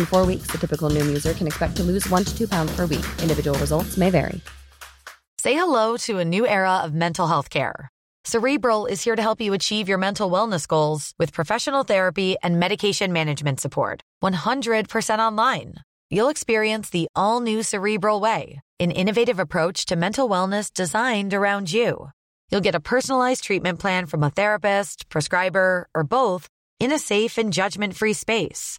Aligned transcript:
In 0.00 0.06
four 0.06 0.24
weeks, 0.24 0.50
the 0.50 0.56
typical 0.56 0.88
Noom 0.88 1.08
user 1.08 1.34
can 1.34 1.46
expect 1.46 1.76
to 1.76 1.82
lose 1.82 2.08
one 2.08 2.24
to 2.24 2.32
two 2.36 2.48
pounds 2.48 2.74
per 2.74 2.86
week. 2.86 3.04
Individual 3.20 3.58
results 3.58 3.98
may 3.98 4.08
vary. 4.08 4.40
Say 5.38 5.54
hello 5.54 5.98
to 5.98 6.18
a 6.18 6.24
new 6.24 6.46
era 6.46 6.78
of 6.84 6.94
mental 6.94 7.26
health 7.26 7.50
care. 7.50 7.88
Cerebral 8.24 8.86
is 8.86 9.04
here 9.04 9.16
to 9.16 9.22
help 9.22 9.40
you 9.40 9.52
achieve 9.52 9.88
your 9.90 9.98
mental 9.98 10.30
wellness 10.30 10.66
goals 10.66 11.12
with 11.18 11.34
professional 11.34 11.82
therapy 11.82 12.36
and 12.42 12.58
medication 12.58 13.12
management 13.12 13.60
support. 13.60 14.00
100% 14.24 15.18
online. 15.18 15.74
You'll 16.10 16.30
experience 16.30 16.90
the 16.90 17.08
all 17.14 17.40
new 17.40 17.62
Cerebral 17.62 18.20
Way, 18.20 18.60
an 18.78 18.90
innovative 18.90 19.38
approach 19.38 19.84
to 19.86 19.96
mental 19.96 20.28
wellness 20.30 20.72
designed 20.72 21.34
around 21.34 21.72
you. 21.72 22.10
You'll 22.50 22.68
get 22.68 22.74
a 22.74 22.86
personalized 22.92 23.44
treatment 23.44 23.78
plan 23.78 24.06
from 24.06 24.22
a 24.22 24.30
therapist, 24.30 25.10
prescriber, 25.10 25.88
or 25.94 26.04
both 26.04 26.48
in 26.78 26.90
a 26.92 26.98
safe 26.98 27.38
and 27.38 27.52
judgment 27.52 27.94
free 27.96 28.14
space. 28.14 28.78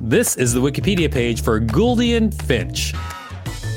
This 0.00 0.36
is 0.36 0.54
the 0.54 0.60
Wikipedia 0.60 1.10
page 1.10 1.42
for 1.42 1.60
Gouldian 1.60 2.32
Finch. 2.44 2.94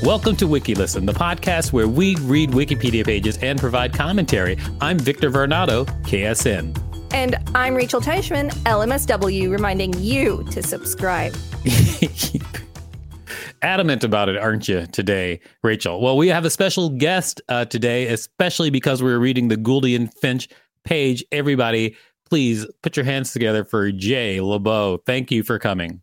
Welcome 0.04 0.36
to 0.36 0.44
WikiListen, 0.44 1.04
the 1.04 1.12
podcast 1.12 1.72
where 1.72 1.88
we 1.88 2.14
read 2.20 2.50
Wikipedia 2.50 3.04
pages 3.04 3.38
and 3.38 3.58
provide 3.58 3.92
commentary. 3.92 4.56
I'm 4.80 5.00
Victor 5.00 5.32
Varnado, 5.32 5.84
KSN. 6.04 6.78
And 7.12 7.36
I'm 7.56 7.74
Rachel 7.74 8.00
Teichman, 8.00 8.50
LMSW, 8.62 9.50
reminding 9.50 9.94
you 9.98 10.46
to 10.52 10.62
subscribe. 10.62 11.34
Adamant 13.62 14.04
about 14.04 14.28
it, 14.28 14.36
aren't 14.36 14.68
you, 14.68 14.86
today, 14.86 15.40
Rachel? 15.64 16.00
Well, 16.00 16.16
we 16.16 16.28
have 16.28 16.44
a 16.44 16.50
special 16.50 16.88
guest 16.88 17.42
uh, 17.48 17.64
today, 17.64 18.06
especially 18.06 18.70
because 18.70 19.02
we're 19.02 19.18
reading 19.18 19.48
the 19.48 19.56
Gouldian 19.56 20.14
Finch 20.20 20.48
page. 20.84 21.24
Everybody, 21.32 21.96
please 22.30 22.64
put 22.80 22.96
your 22.96 23.04
hands 23.04 23.32
together 23.32 23.64
for 23.64 23.90
Jay 23.90 24.38
LeBow. 24.38 25.04
Thank 25.04 25.32
you 25.32 25.42
for 25.42 25.58
coming. 25.58 26.00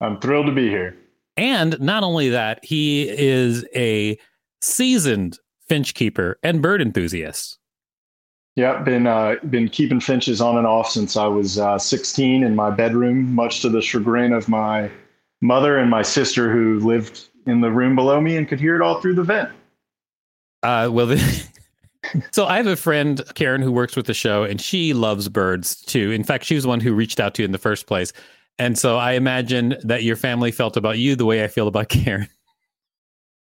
I'm 0.00 0.20
thrilled 0.20 0.46
to 0.46 0.52
be 0.52 0.68
here. 0.68 0.96
And 1.36 1.78
not 1.80 2.02
only 2.02 2.30
that, 2.30 2.64
he 2.64 3.08
is 3.08 3.64
a 3.74 4.18
seasoned 4.60 5.38
finch 5.68 5.94
keeper 5.94 6.38
and 6.42 6.62
bird 6.62 6.80
enthusiast. 6.80 7.58
Yeah, 8.56 8.82
been 8.82 9.06
uh, 9.06 9.36
been 9.50 9.68
keeping 9.68 10.00
finches 10.00 10.40
on 10.40 10.56
and 10.56 10.66
off 10.66 10.90
since 10.90 11.16
I 11.16 11.26
was 11.26 11.58
uh, 11.58 11.78
16 11.78 12.42
in 12.42 12.54
my 12.54 12.70
bedroom, 12.70 13.34
much 13.34 13.60
to 13.60 13.68
the 13.68 13.82
chagrin 13.82 14.32
of 14.32 14.48
my 14.48 14.90
mother 15.42 15.76
and 15.76 15.90
my 15.90 16.00
sister, 16.00 16.50
who 16.50 16.80
lived 16.80 17.28
in 17.46 17.60
the 17.60 17.70
room 17.70 17.94
below 17.94 18.18
me 18.18 18.36
and 18.38 18.48
could 18.48 18.58
hear 18.58 18.74
it 18.74 18.80
all 18.80 19.00
through 19.00 19.14
the 19.14 19.22
vent. 19.22 19.50
Uh, 20.62 20.88
well, 20.90 21.06
the, 21.06 21.46
so 22.32 22.46
I 22.46 22.56
have 22.56 22.66
a 22.66 22.76
friend, 22.76 23.22
Karen, 23.34 23.60
who 23.60 23.70
works 23.70 23.94
with 23.94 24.06
the 24.06 24.14
show, 24.14 24.44
and 24.44 24.58
she 24.58 24.94
loves 24.94 25.28
birds 25.28 25.76
too. 25.82 26.10
In 26.10 26.24
fact, 26.24 26.44
she 26.44 26.54
was 26.54 26.64
the 26.64 26.70
one 26.70 26.80
who 26.80 26.94
reached 26.94 27.20
out 27.20 27.34
to 27.34 27.42
you 27.42 27.44
in 27.44 27.52
the 27.52 27.58
first 27.58 27.86
place. 27.86 28.14
And 28.58 28.78
so 28.78 28.96
I 28.96 29.12
imagine 29.12 29.76
that 29.84 30.02
your 30.02 30.16
family 30.16 30.50
felt 30.50 30.76
about 30.76 30.98
you 30.98 31.16
the 31.16 31.26
way 31.26 31.44
I 31.44 31.48
feel 31.48 31.68
about 31.68 31.88
Karen. 31.90 32.28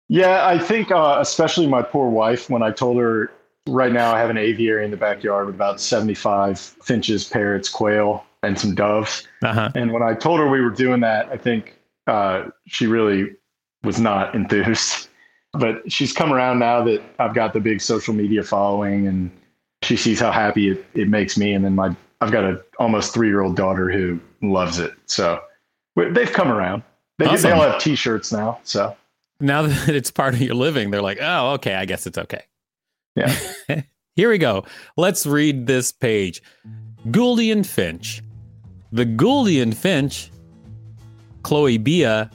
Yeah, 0.07 0.45
I 0.45 0.59
think 0.59 0.91
uh, 0.91 1.17
especially 1.19 1.67
my 1.67 1.81
poor 1.81 2.09
wife 2.09 2.49
when 2.49 2.61
I 2.61 2.71
told 2.71 2.97
her 2.97 3.31
right 3.67 3.91
now 3.91 4.13
I 4.13 4.19
have 4.19 4.29
an 4.29 4.37
aviary 4.37 4.85
in 4.85 4.91
the 4.91 4.97
backyard 4.97 5.47
with 5.47 5.55
about 5.55 5.81
75 5.81 6.59
finches, 6.59 7.23
parrots, 7.27 7.69
quail, 7.69 8.23
and 8.43 8.59
some 8.59 8.75
doves. 8.75 9.27
Uh-huh. 9.43 9.71
And 9.73 9.91
when 9.91 10.03
I 10.03 10.13
told 10.13 10.39
her 10.39 10.47
we 10.47 10.61
were 10.61 10.69
doing 10.69 11.01
that, 11.01 11.27
I 11.29 11.37
think 11.37 11.77
uh, 12.07 12.45
she 12.67 12.85
really 12.85 13.35
was 13.83 13.99
not 13.99 14.35
enthused. 14.35 15.09
But 15.57 15.89
she's 15.89 16.11
come 16.11 16.33
around 16.33 16.59
now 16.59 16.83
that 16.83 17.01
I've 17.17 17.33
got 17.33 17.53
the 17.53 17.61
big 17.61 17.79
social 17.79 18.13
media 18.13 18.43
following 18.43 19.07
and 19.07 19.31
she 19.83 19.95
sees 19.95 20.19
how 20.19 20.29
happy 20.29 20.67
it, 20.67 20.85
it 20.93 21.07
makes 21.07 21.37
me. 21.37 21.53
And 21.53 21.63
then 21.63 21.75
my 21.75 21.95
I've 22.25 22.31
got 22.31 22.43
a 22.43 22.61
almost 22.79 23.13
three 23.13 23.27
year 23.27 23.41
old 23.41 23.55
daughter 23.55 23.91
who 23.91 24.19
loves 24.41 24.79
it. 24.79 24.93
So 25.05 25.39
they've 25.95 26.31
come 26.31 26.51
around. 26.51 26.81
They, 27.19 27.25
awesome. 27.27 27.49
they 27.49 27.55
all 27.55 27.61
have 27.61 27.79
t-shirts 27.79 28.31
now. 28.31 28.59
So 28.63 28.95
now 29.39 29.61
that 29.67 29.89
it's 29.95 30.11
part 30.11 30.33
of 30.33 30.41
your 30.41 30.55
living, 30.55 30.91
they're 30.91 31.01
like, 31.01 31.19
oh, 31.21 31.53
okay, 31.53 31.75
I 31.75 31.85
guess 31.85 32.07
it's 32.07 32.17
okay. 32.17 32.43
Yeah. 33.15 33.35
Here 34.15 34.29
we 34.29 34.37
go. 34.37 34.65
Let's 34.97 35.25
read 35.25 35.67
this 35.67 35.91
page. 35.91 36.41
Gouldian 37.07 37.65
Finch. 37.65 38.21
The 38.91 39.05
Gouldian 39.05 39.73
Finch, 39.73 40.31
Chloebia 41.43 42.31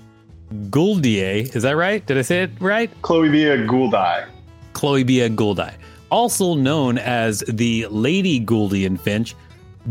gouldiae. 0.53 1.55
Is 1.55 1.63
that 1.63 1.77
right? 1.77 2.05
Did 2.05 2.19
I 2.19 2.23
say 2.23 2.43
it 2.43 2.51
right? 2.61 2.91
Chloebia 3.03 3.67
gouldi. 3.67 4.27
Chloebia 4.75 5.35
gouldi. 5.35 5.73
Also 6.11 6.55
known 6.55 6.99
as 6.99 7.41
the 7.49 7.87
Lady 7.91 8.41
Gouldian 8.45 8.99
Finch, 8.99 9.35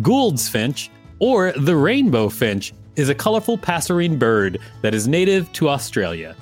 Gould's 0.02 0.48
finch, 0.48 0.92
or 1.20 1.52
the 1.54 1.76
rainbow 1.76 2.30
finch, 2.30 2.74
is 2.96 3.10
a 3.10 3.16
colorful 3.16 3.58
passerine 3.58 4.18
bird 4.18 4.60
that 4.82 4.94
is 4.94 5.08
native 5.08 5.52
to 5.54 5.70
Australia. 5.70 6.36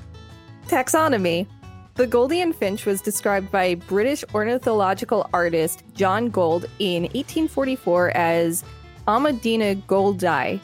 Taxonomy 0.67 1.47
The 1.95 2.07
Gouldian 2.07 2.53
finch 2.53 2.85
was 2.85 3.01
described 3.01 3.51
by 3.51 3.75
British 3.75 4.23
ornithological 4.33 5.29
artist 5.33 5.83
John 5.93 6.29
Gould 6.29 6.65
in 6.79 7.03
1844 7.03 8.11
as 8.11 8.63
Amadina 9.07 9.75
gouldi 9.83 10.59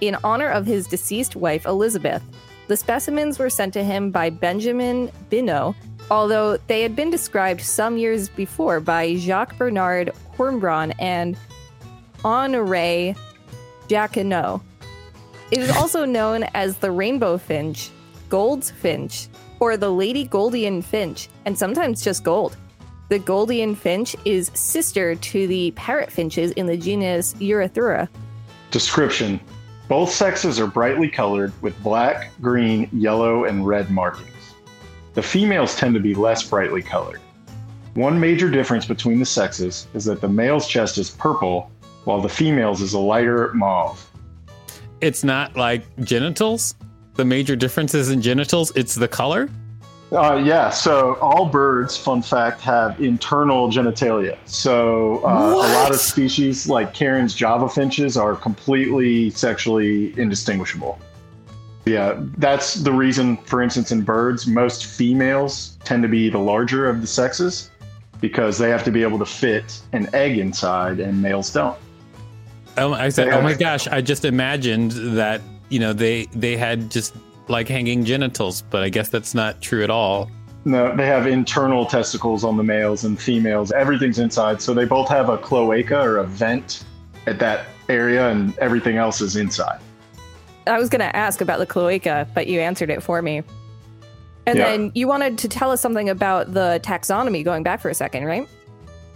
in 0.00 0.16
honor 0.24 0.48
of 0.48 0.66
his 0.66 0.86
deceased 0.86 1.36
wife 1.36 1.66
Elizabeth. 1.66 2.22
The 2.68 2.76
specimens 2.76 3.38
were 3.38 3.50
sent 3.50 3.74
to 3.74 3.84
him 3.84 4.10
by 4.10 4.30
Benjamin 4.30 5.10
Bynoe, 5.30 5.74
although 6.10 6.56
they 6.68 6.82
had 6.82 6.96
been 6.96 7.10
described 7.10 7.60
some 7.60 7.96
years 7.96 8.28
before 8.28 8.80
by 8.80 9.16
Jacques 9.16 9.56
Bernard 9.58 10.12
Hombron 10.36 10.94
and 10.98 11.36
Honoré 12.22 13.16
Jacquinot. 13.88 14.60
It 15.50 15.58
is 15.58 15.70
also 15.70 16.04
known 16.04 16.44
as 16.54 16.76
the 16.76 16.90
rainbow 16.90 17.36
finch, 17.36 17.90
Gould's 18.28 18.70
finch, 18.70 19.28
or 19.58 19.76
the 19.76 19.90
Lady 19.90 20.26
Gouldian 20.26 20.82
finch, 20.82 21.28
and 21.44 21.58
sometimes 21.58 22.02
just 22.02 22.24
gold. 22.24 22.56
The 23.08 23.18
Gouldian 23.18 23.76
finch 23.76 24.16
is 24.24 24.50
sister 24.54 25.16
to 25.16 25.46
the 25.46 25.72
parrot 25.72 26.10
finches 26.10 26.52
in 26.52 26.66
the 26.66 26.76
genus 26.76 27.34
Erythrura. 27.34 28.08
Description 28.70 29.40
Both 29.88 30.10
sexes 30.10 30.60
are 30.60 30.68
brightly 30.68 31.08
colored 31.08 31.52
with 31.60 31.80
black, 31.82 32.30
green, 32.40 32.88
yellow, 32.92 33.44
and 33.44 33.66
red 33.66 33.90
markings. 33.90 34.54
The 35.14 35.22
females 35.22 35.76
tend 35.76 35.94
to 35.94 36.00
be 36.00 36.14
less 36.14 36.42
brightly 36.42 36.82
colored. 36.82 37.20
One 37.94 38.18
major 38.18 38.48
difference 38.48 38.86
between 38.86 39.18
the 39.18 39.26
sexes 39.26 39.88
is 39.92 40.06
that 40.06 40.22
the 40.22 40.28
male's 40.28 40.66
chest 40.66 40.96
is 40.96 41.10
purple 41.10 41.70
while 42.04 42.20
the 42.20 42.28
female's 42.28 42.80
is 42.80 42.92
a 42.92 42.98
lighter 42.98 43.52
mauve. 43.54 44.04
it's 45.00 45.24
not 45.24 45.56
like 45.56 45.84
genitals? 46.04 46.74
The 47.14 47.24
major 47.24 47.56
differences 47.56 48.10
in 48.10 48.22
genitals, 48.22 48.72
it's 48.74 48.94
the 48.94 49.08
color? 49.08 49.50
Uh, 50.12 50.34
yeah, 50.44 50.68
so 50.68 51.14
all 51.16 51.46
birds, 51.46 51.96
fun 51.96 52.20
fact, 52.22 52.60
have 52.60 53.00
internal 53.00 53.68
genitalia. 53.68 54.36
So 54.44 55.24
uh, 55.24 55.54
a 55.54 55.56
lot 55.56 55.90
of 55.90 55.96
species, 55.98 56.68
like 56.68 56.92
Karen's 56.92 57.34
Java 57.34 57.68
finches, 57.68 58.16
are 58.16 58.34
completely 58.36 59.30
sexually 59.30 60.18
indistinguishable. 60.18 60.98
Yeah, 61.86 62.20
that's 62.36 62.74
the 62.74 62.92
reason, 62.92 63.38
for 63.38 63.62
instance, 63.62 63.90
in 63.90 64.02
birds, 64.02 64.46
most 64.46 64.84
females 64.86 65.78
tend 65.82 66.02
to 66.02 66.08
be 66.08 66.28
the 66.28 66.38
larger 66.38 66.88
of 66.88 67.00
the 67.00 67.06
sexes 67.06 67.70
because 68.20 68.58
they 68.58 68.68
have 68.68 68.84
to 68.84 68.92
be 68.92 69.02
able 69.02 69.18
to 69.18 69.26
fit 69.26 69.80
an 69.92 70.08
egg 70.14 70.38
inside 70.38 71.00
and 71.00 71.20
males 71.20 71.50
don't. 71.52 71.76
Oh, 72.78 72.92
I 72.92 73.10
said, 73.10 73.28
oh 73.28 73.42
my 73.42 73.54
gosh, 73.54 73.86
I 73.86 74.00
just 74.00 74.24
imagined 74.24 74.92
that, 75.16 75.40
you 75.68 75.78
know, 75.78 75.92
they 75.92 76.26
they 76.26 76.56
had 76.56 76.90
just 76.90 77.14
like 77.48 77.68
hanging 77.68 78.04
genitals, 78.04 78.62
but 78.70 78.82
I 78.82 78.88
guess 78.88 79.08
that's 79.08 79.34
not 79.34 79.60
true 79.60 79.82
at 79.82 79.90
all. 79.90 80.30
No, 80.64 80.94
they 80.94 81.06
have 81.06 81.26
internal 81.26 81.84
testicles 81.84 82.44
on 82.44 82.56
the 82.56 82.62
males 82.62 83.04
and 83.04 83.20
females. 83.20 83.72
Everything's 83.72 84.18
inside. 84.18 84.62
So 84.62 84.72
they 84.74 84.84
both 84.84 85.08
have 85.08 85.28
a 85.28 85.36
cloaca 85.36 86.00
or 86.00 86.18
a 86.18 86.24
vent 86.24 86.84
at 87.26 87.38
that 87.40 87.66
area, 87.88 88.28
and 88.30 88.56
everything 88.58 88.96
else 88.96 89.20
is 89.20 89.36
inside. 89.36 89.80
I 90.66 90.78
was 90.78 90.88
going 90.88 91.00
to 91.00 91.14
ask 91.16 91.40
about 91.40 91.58
the 91.58 91.66
cloaca, 91.66 92.28
but 92.34 92.46
you 92.46 92.60
answered 92.60 92.90
it 92.90 93.02
for 93.02 93.20
me. 93.22 93.42
And 94.46 94.58
yeah. 94.58 94.70
then 94.70 94.92
you 94.94 95.08
wanted 95.08 95.38
to 95.38 95.48
tell 95.48 95.70
us 95.70 95.80
something 95.80 96.08
about 96.08 96.52
the 96.54 96.80
taxonomy 96.84 97.44
going 97.44 97.62
back 97.64 97.80
for 97.80 97.88
a 97.88 97.94
second, 97.94 98.24
right? 98.24 98.48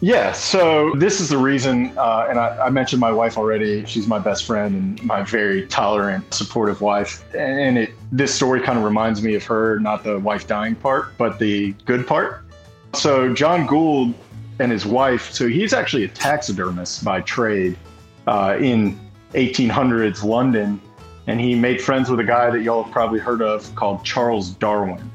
Yeah, 0.01 0.33
so 0.33 0.93
this 0.97 1.21
is 1.21 1.31
the 1.31 1.39
reason, 1.39 1.97
uh, 1.97 2.27
and 2.29 2.39
I, 2.39 2.67
I, 2.67 2.71
mentioned 2.71 3.01
my 3.01 3.11
wife 3.11 3.39
already. 3.39 3.87
She's 3.87 4.07
my 4.07 4.19
best 4.19 4.45
friend 4.45 4.75
and 4.75 5.03
my 5.03 5.23
very 5.23 5.67
tolerant, 5.69 6.35
supportive 6.35 6.83
wife. 6.83 7.25
And 7.35 7.79
it, 7.79 7.93
this 8.13 8.35
story 8.35 8.61
kind 8.61 8.77
of 8.79 8.85
reminds 8.85 9.23
me 9.23 9.35
of 9.37 9.45
her, 9.45 9.81
not 9.81 10.05
the 10.05 10.19
wife 10.19 10.47
dying 10.47 10.75
part, 10.75 11.17
but 11.17 11.39
the 11.39 11.73
good 11.87 12.07
part. 12.07 12.45
So 12.93 13.33
John 13.33 13.67
Gould 13.67 14.13
and 14.59 14.71
his 14.71 14.85
wife, 14.85 15.33
so 15.33 15.49
he's 15.49 15.73
actually 15.73 16.05
a 16.05 16.09
taxidermist 16.09 17.03
by 17.03 17.23
trade 17.23 17.79
uh, 18.27 18.59
in 18.61 19.01
1800s 19.33 20.23
London, 20.23 20.79
and 21.27 21.41
he 21.41 21.55
made 21.55 21.81
friends 21.81 22.11
with 22.11 22.21
a 22.21 22.25
guy 22.25 22.51
that 22.51 22.61
y'all 22.61 22.85
have 22.85 22.93
probably 22.93 23.19
heard 23.19 23.41
of 23.41 23.75
called 23.75 24.05
Charles 24.05 24.51
Darwin. 24.51 25.11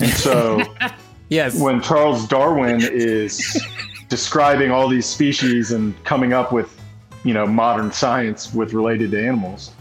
And 0.00 0.10
so, 0.10 0.62
yes, 1.28 1.60
when 1.60 1.80
Charles 1.80 2.26
Darwin 2.26 2.80
is 2.82 3.64
describing 4.10 4.70
all 4.70 4.88
these 4.88 5.06
species 5.06 5.70
and 5.70 5.94
coming 6.04 6.34
up 6.34 6.52
with, 6.52 6.78
you 7.24 7.32
know, 7.32 7.46
modern 7.46 7.90
science 7.90 8.52
with 8.52 8.74
related 8.74 9.12
to 9.12 9.26
animals. 9.26 9.72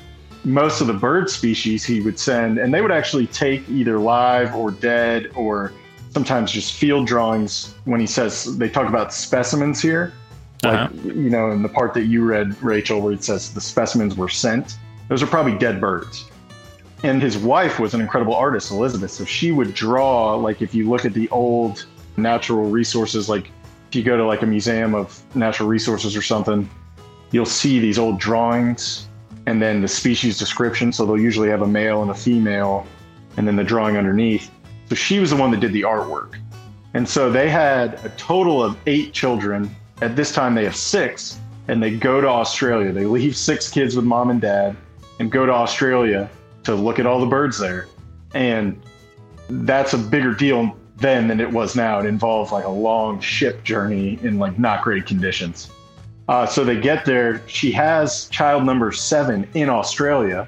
Most 0.46 0.80
of 0.80 0.88
the 0.88 0.94
bird 0.94 1.30
species 1.30 1.84
he 1.84 2.00
would 2.00 2.18
send, 2.18 2.60
and 2.60 2.74
they 2.74 2.82
would 2.82 2.92
actually 2.92 3.28
take 3.28 3.68
either 3.68 4.00
live 4.00 4.56
or 4.56 4.72
dead 4.72 5.30
or 5.36 5.74
sometimes 6.12 6.52
just 6.52 6.74
field 6.74 7.08
drawings 7.08 7.76
when 7.84 8.00
he 8.00 8.08
says 8.08 8.58
they 8.58 8.70
talk 8.70 8.88
about 8.88 9.14
specimens 9.14 9.82
here. 9.82 10.14
Like, 10.64 10.74
uh-huh. 10.74 10.90
you 11.04 11.30
know, 11.30 11.52
in 11.52 11.62
the 11.62 11.70
part 11.70 11.94
that 11.96 12.06
you 12.06 12.24
read, 12.24 12.62
Rachel, 12.62 13.02
where 13.02 13.14
it 13.14 13.24
says 13.24 13.54
the 13.54 13.62
specimens 13.62 14.16
were 14.16 14.30
sent, 14.30 14.78
those 15.08 15.24
are 15.24 15.28
probably 15.28 15.58
dead 15.58 15.82
birds. 15.82 16.30
And 17.04 17.22
his 17.22 17.38
wife 17.38 17.80
was 17.80 17.94
an 17.94 18.02
incredible 18.02 18.36
artist, 18.36 18.72
Elizabeth. 18.72 19.12
So 19.12 19.26
she 19.26 19.52
would 19.52 19.74
draw, 19.74 20.36
like, 20.36 20.62
if 20.62 20.76
you 20.76 20.90
look 20.90 21.06
at 21.06 21.14
the 21.14 21.30
old 21.30 21.86
natural 22.18 22.70
resources, 22.70 23.30
like 23.30 23.52
if 23.90 23.96
you 23.96 24.04
go 24.04 24.16
to 24.16 24.24
like 24.24 24.44
a 24.44 24.46
museum 24.46 24.94
of 24.94 25.20
natural 25.36 25.68
resources 25.68 26.16
or 26.16 26.22
something, 26.22 26.70
you'll 27.32 27.46
see 27.46 27.80
these 27.80 27.98
old 27.98 28.20
drawings 28.20 29.08
and 29.48 29.60
then 29.60 29.82
the 29.82 29.88
species 29.88 30.38
description. 30.38 30.94
So 30.94 31.08
they'll 31.08 31.20
usually 31.20 31.50
have 31.50 31.64
a 31.64 31.68
male 31.68 32.04
and 32.04 32.12
a 32.12 32.14
female 32.14 32.86
and 33.36 33.48
then 33.48 33.56
the 33.56 33.64
drawing 33.64 33.98
underneath. 33.98 34.52
So 34.90 34.96
she 34.96 35.18
was 35.18 35.32
the 35.32 35.38
one 35.38 35.50
that 35.52 35.60
did 35.60 35.74
the 35.74 35.82
artwork. 35.82 36.36
And 36.94 37.10
so 37.10 37.32
they 37.32 37.50
had 37.50 37.96
a 38.06 38.10
total 38.10 38.64
of 38.64 38.78
eight 38.86 39.12
children. 39.12 39.76
At 40.02 40.16
this 40.16 40.32
time, 40.32 40.54
they 40.54 40.66
have 40.66 40.76
six, 40.76 41.40
and 41.68 41.82
they 41.82 41.96
go 41.96 42.22
to 42.22 42.28
Australia. 42.28 42.92
They 42.92 43.06
leave 43.06 43.36
six 43.36 43.70
kids 43.70 43.96
with 43.96 44.06
mom 44.06 44.30
and 44.30 44.40
dad 44.40 44.76
and 45.20 45.32
go 45.32 45.46
to 45.46 45.52
Australia 45.52 46.30
to 46.64 46.76
look 46.76 47.00
at 47.00 47.06
all 47.08 47.20
the 47.20 47.28
birds 47.28 47.58
there. 47.58 47.88
And 48.36 48.82
that's 49.50 49.94
a 49.94 49.98
bigger 49.98 50.34
deal 50.34 50.78
then 51.00 51.28
than 51.28 51.40
it 51.40 51.52
was 51.52 51.76
now. 51.76 52.00
It 52.00 52.06
involved 52.06 52.52
like 52.52 52.66
a 52.66 52.70
long 52.70 53.20
ship 53.20 53.64
journey 53.64 54.20
in 54.22 54.40
like 54.40 54.60
not 54.60 54.84
great 54.84 55.06
conditions. 55.06 55.72
Uh, 56.28 56.46
so 56.46 56.64
they 56.64 56.80
get 56.80 57.06
there. 57.06 57.42
She 57.48 57.72
has 57.72 58.28
child 58.30 58.64
number 58.64 58.92
seven 58.92 59.48
in 59.56 59.70
Australia. 59.70 60.48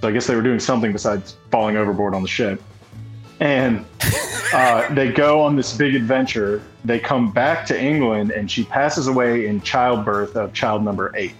So 0.00 0.08
I 0.08 0.12
guess 0.12 0.26
they 0.26 0.36
were 0.36 0.42
doing 0.42 0.60
something 0.60 0.92
besides 0.92 1.36
falling 1.50 1.76
overboard 1.76 2.14
on 2.14 2.22
the 2.22 2.28
ship. 2.28 2.62
And 3.40 3.84
uh, 4.52 4.86
they 4.94 5.10
go 5.10 5.40
on 5.40 5.56
this 5.56 5.74
big 5.74 5.94
adventure. 5.94 6.62
They 6.84 6.98
come 6.98 7.32
back 7.32 7.64
to 7.66 7.80
England, 7.80 8.32
and 8.32 8.50
she 8.50 8.64
passes 8.64 9.06
away 9.06 9.46
in 9.46 9.62
childbirth 9.62 10.36
of 10.36 10.52
child 10.52 10.84
number 10.84 11.10
eight. 11.16 11.34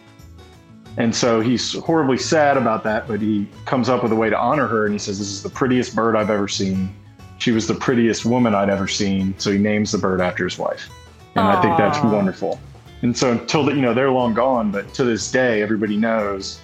And 0.97 1.15
so 1.15 1.41
he's 1.41 1.75
horribly 1.75 2.17
sad 2.17 2.57
about 2.57 2.85
that, 2.85 3.07
but 3.07 3.21
he 3.21 3.49
comes 3.67 3.89
up 3.89 4.03
with 4.03 4.13
a 4.13 4.17
way 4.17 4.31
to 4.31 4.39
honor 4.39 4.67
her. 4.67 4.87
And 4.87 4.95
he 4.95 4.99
says, 4.99 5.19
This 5.19 5.29
is 5.29 5.43
the 5.43 5.51
prettiest 5.51 5.95
bird 5.95 6.17
I've 6.17 6.31
ever 6.31 6.49
seen 6.49 6.95
she 7.45 7.53
was 7.53 7.67
the 7.67 7.75
prettiest 7.75 8.25
woman 8.25 8.55
I'd 8.55 8.71
ever 8.71 8.89
seen. 8.89 9.39
So 9.39 9.53
he 9.53 9.59
names 9.59 9.93
the 9.93 9.99
bird 9.99 10.23
after 10.23 10.45
his 10.45 10.57
wife. 10.57 10.89
And 11.35 11.47
Aww. 11.47 11.57
I 11.57 11.61
think 11.61 11.77
that's 11.77 12.03
wonderful. 12.03 12.59
And 13.03 13.15
so 13.15 13.33
until 13.33 13.69
you 13.69 13.83
know, 13.83 13.93
they're 13.93 14.11
long 14.11 14.33
gone, 14.33 14.71
but 14.71 14.95
to 14.95 15.05
this 15.05 15.31
day, 15.31 15.61
everybody 15.61 15.99
knows 15.99 16.59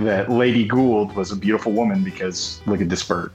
that 0.00 0.32
Lady 0.32 0.66
Gould 0.66 1.14
was 1.14 1.30
a 1.30 1.36
beautiful 1.36 1.70
woman 1.70 2.02
because 2.02 2.60
look 2.66 2.80
at 2.80 2.88
this 2.88 3.04
bird. 3.04 3.30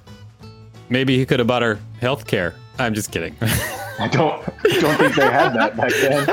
Maybe 0.89 1.17
he 1.17 1.25
could 1.25 1.39
have 1.39 1.47
bought 1.47 1.61
her 1.61 1.79
health 2.01 2.27
care. 2.27 2.53
I'm 2.79 2.93
just 2.93 3.13
kidding. 3.13 3.33
I 3.41 4.09
don't 4.11 4.45
don't 4.81 4.97
think 4.97 5.15
they 5.15 5.31
had 5.31 5.53
that 5.53 5.77
back 5.77 5.93
then. 6.01 6.27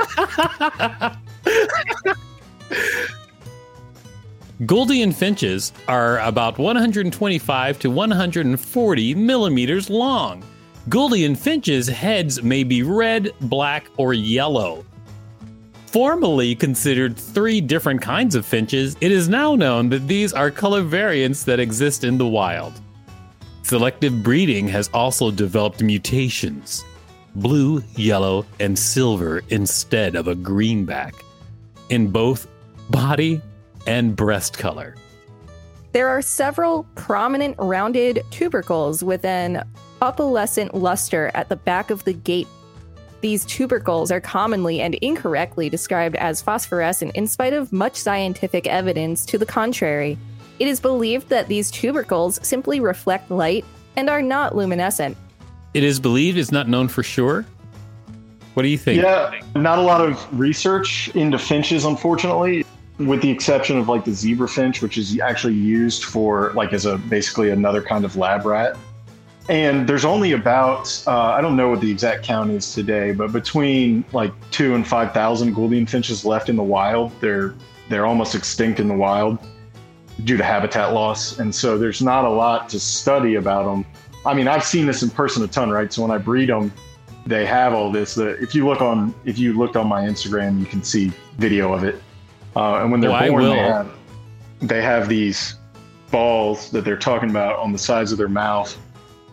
Gouldian 4.66 5.14
finches 5.14 5.72
are 5.86 6.18
about 6.20 6.58
125 6.58 7.78
to 7.78 7.88
140 7.88 9.14
millimeters 9.14 9.88
long. 9.88 10.42
Gouldian 10.88 11.36
finches' 11.36 11.88
heads 11.88 12.42
may 12.44 12.62
be 12.62 12.84
red, 12.84 13.32
black, 13.40 13.86
or 13.96 14.14
yellow. 14.14 14.84
Formerly 15.86 16.54
considered 16.54 17.16
three 17.16 17.60
different 17.60 18.00
kinds 18.00 18.36
of 18.36 18.46
finches, 18.46 18.96
it 19.00 19.10
is 19.10 19.28
now 19.28 19.56
known 19.56 19.88
that 19.88 20.06
these 20.06 20.32
are 20.32 20.50
color 20.50 20.82
variants 20.82 21.42
that 21.44 21.58
exist 21.58 22.04
in 22.04 22.18
the 22.18 22.26
wild. 22.26 22.72
Selective 23.62 24.22
breeding 24.22 24.68
has 24.68 24.88
also 24.94 25.30
developed 25.32 25.82
mutations 25.82 26.84
blue, 27.34 27.82
yellow, 27.96 28.46
and 28.60 28.78
silver 28.78 29.42
instead 29.50 30.14
of 30.14 30.28
a 30.28 30.34
greenback 30.34 31.14
in 31.90 32.08
both 32.08 32.46
body 32.88 33.42
and 33.86 34.16
breast 34.16 34.56
color. 34.56 34.94
There 35.92 36.08
are 36.08 36.22
several 36.22 36.86
prominent 36.94 37.56
rounded 37.58 38.22
tubercles 38.30 39.02
with 39.02 39.24
an 39.24 39.64
opalescent 40.02 40.74
luster 40.74 41.30
at 41.34 41.48
the 41.48 41.56
back 41.56 41.90
of 41.90 42.04
the 42.04 42.12
gate. 42.12 42.48
These 43.20 43.44
tubercles 43.44 44.10
are 44.10 44.20
commonly 44.20 44.80
and 44.80 44.94
incorrectly 44.96 45.68
described 45.68 46.16
as 46.16 46.42
phosphorescent 46.42 47.14
in 47.16 47.26
spite 47.26 47.52
of 47.52 47.72
much 47.72 47.96
scientific 47.96 48.66
evidence 48.66 49.24
to 49.26 49.38
the 49.38 49.46
contrary. 49.46 50.18
It 50.58 50.68
is 50.68 50.80
believed 50.80 51.28
that 51.28 51.48
these 51.48 51.70
tubercles 51.70 52.38
simply 52.46 52.80
reflect 52.80 53.30
light 53.30 53.64
and 53.96 54.08
are 54.10 54.22
not 54.22 54.54
luminescent. 54.54 55.16
It 55.74 55.82
is 55.82 55.98
believed, 55.98 56.38
it's 56.38 56.52
not 56.52 56.68
known 56.68 56.88
for 56.88 57.02
sure. 57.02 57.44
What 58.54 58.62
do 58.62 58.68
you 58.68 58.78
think? 58.78 59.02
Yeah, 59.02 59.38
not 59.54 59.78
a 59.78 59.82
lot 59.82 60.00
of 60.00 60.38
research 60.38 61.08
into 61.14 61.38
finches, 61.38 61.84
unfortunately 61.84 62.64
with 62.98 63.20
the 63.20 63.30
exception 63.30 63.78
of 63.78 63.88
like 63.88 64.04
the 64.04 64.12
zebra 64.12 64.48
finch, 64.48 64.80
which 64.80 64.96
is 64.96 65.18
actually 65.20 65.54
used 65.54 66.04
for 66.04 66.52
like 66.54 66.72
as 66.72 66.86
a 66.86 66.96
basically 66.96 67.50
another 67.50 67.82
kind 67.82 68.04
of 68.04 68.16
lab 68.16 68.46
rat. 68.46 68.76
And 69.48 69.88
there's 69.88 70.04
only 70.04 70.32
about 70.32 71.02
uh, 71.06 71.12
I 71.12 71.40
don't 71.40 71.56
know 71.56 71.68
what 71.68 71.80
the 71.80 71.90
exact 71.90 72.24
count 72.24 72.50
is 72.50 72.74
today, 72.74 73.12
but 73.12 73.32
between 73.32 74.04
like 74.12 74.32
two 74.50 74.74
and 74.74 74.86
five 74.86 75.12
thousand 75.12 75.54
Gouldian 75.54 75.88
finches 75.88 76.24
left 76.24 76.48
in 76.48 76.56
the 76.56 76.62
wild. 76.62 77.12
They're 77.20 77.54
they're 77.88 78.06
almost 78.06 78.34
extinct 78.34 78.80
in 78.80 78.88
the 78.88 78.94
wild 78.94 79.38
due 80.24 80.36
to 80.36 80.44
habitat 80.44 80.92
loss, 80.92 81.38
and 81.38 81.54
so 81.54 81.78
there's 81.78 82.02
not 82.02 82.24
a 82.24 82.30
lot 82.30 82.68
to 82.70 82.80
study 82.80 83.36
about 83.36 83.64
them. 83.64 83.86
I 84.24 84.34
mean, 84.34 84.48
I've 84.48 84.64
seen 84.64 84.86
this 84.86 85.02
in 85.02 85.10
person 85.10 85.44
a 85.44 85.46
ton, 85.46 85.70
right? 85.70 85.92
So 85.92 86.02
when 86.02 86.10
I 86.10 86.18
breed 86.18 86.48
them, 86.48 86.72
they 87.24 87.46
have 87.46 87.72
all 87.72 87.92
this. 87.92 88.16
The, 88.16 88.30
if 88.42 88.52
you 88.52 88.66
look 88.66 88.80
on 88.80 89.14
if 89.24 89.38
you 89.38 89.52
looked 89.52 89.76
on 89.76 89.86
my 89.86 90.02
Instagram, 90.02 90.58
you 90.58 90.66
can 90.66 90.82
see 90.82 91.12
video 91.38 91.72
of 91.72 91.84
it 91.84 92.02
uh, 92.56 92.80
and 92.80 92.90
when 92.90 93.00
they're 93.00 93.10
oh, 93.10 93.28
born, 93.28 93.44
they 93.44 93.58
have, 93.58 93.90
they 94.62 94.82
have 94.82 95.08
these 95.08 95.56
balls 96.10 96.70
that 96.70 96.84
they're 96.84 96.96
talking 96.96 97.28
about 97.28 97.58
on 97.58 97.70
the 97.70 97.78
sides 97.78 98.12
of 98.12 98.18
their 98.18 98.30
mouth 98.30 98.76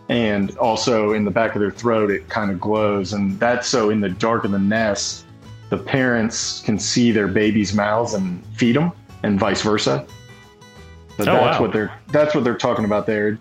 and 0.08 0.56
also 0.58 1.12
in 1.12 1.24
the 1.24 1.30
back 1.30 1.54
of 1.54 1.60
their 1.60 1.70
throat 1.70 2.10
it 2.10 2.28
kind 2.28 2.50
of 2.50 2.60
glows 2.60 3.12
and 3.14 3.38
that's 3.40 3.68
so 3.68 3.90
in 3.90 4.00
the 4.00 4.08
dark 4.08 4.44
of 4.44 4.50
the 4.50 4.58
nest 4.58 5.24
the 5.70 5.78
parents 5.78 6.60
can 6.60 6.78
see 6.78 7.10
their 7.10 7.28
babies 7.28 7.72
mouths 7.72 8.14
and 8.14 8.44
feed 8.56 8.76
them 8.76 8.92
and 9.22 9.40
vice 9.40 9.62
versa 9.62 10.06
So 11.18 11.22
oh, 11.22 11.24
that's 11.26 11.58
wow. 11.58 11.60
what 11.60 11.72
they're 11.72 11.92
that's 12.08 12.34
what 12.34 12.42
they're 12.44 12.56
talking 12.56 12.84
about 12.84 13.06
there. 13.06 13.38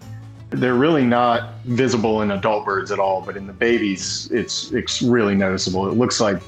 They're 0.51 0.75
really 0.75 1.03
not 1.03 1.55
visible 1.65 2.21
in 2.21 2.29
adult 2.31 2.65
birds 2.65 2.91
at 2.91 2.99
all, 2.99 3.21
but 3.21 3.35
in 3.35 3.47
the 3.47 3.53
babies, 3.53 4.29
it's 4.31 4.71
it's 4.71 5.01
really 5.01 5.33
noticeable. 5.33 5.87
It 5.87 5.95
looks 5.95 6.21
like, 6.21 6.39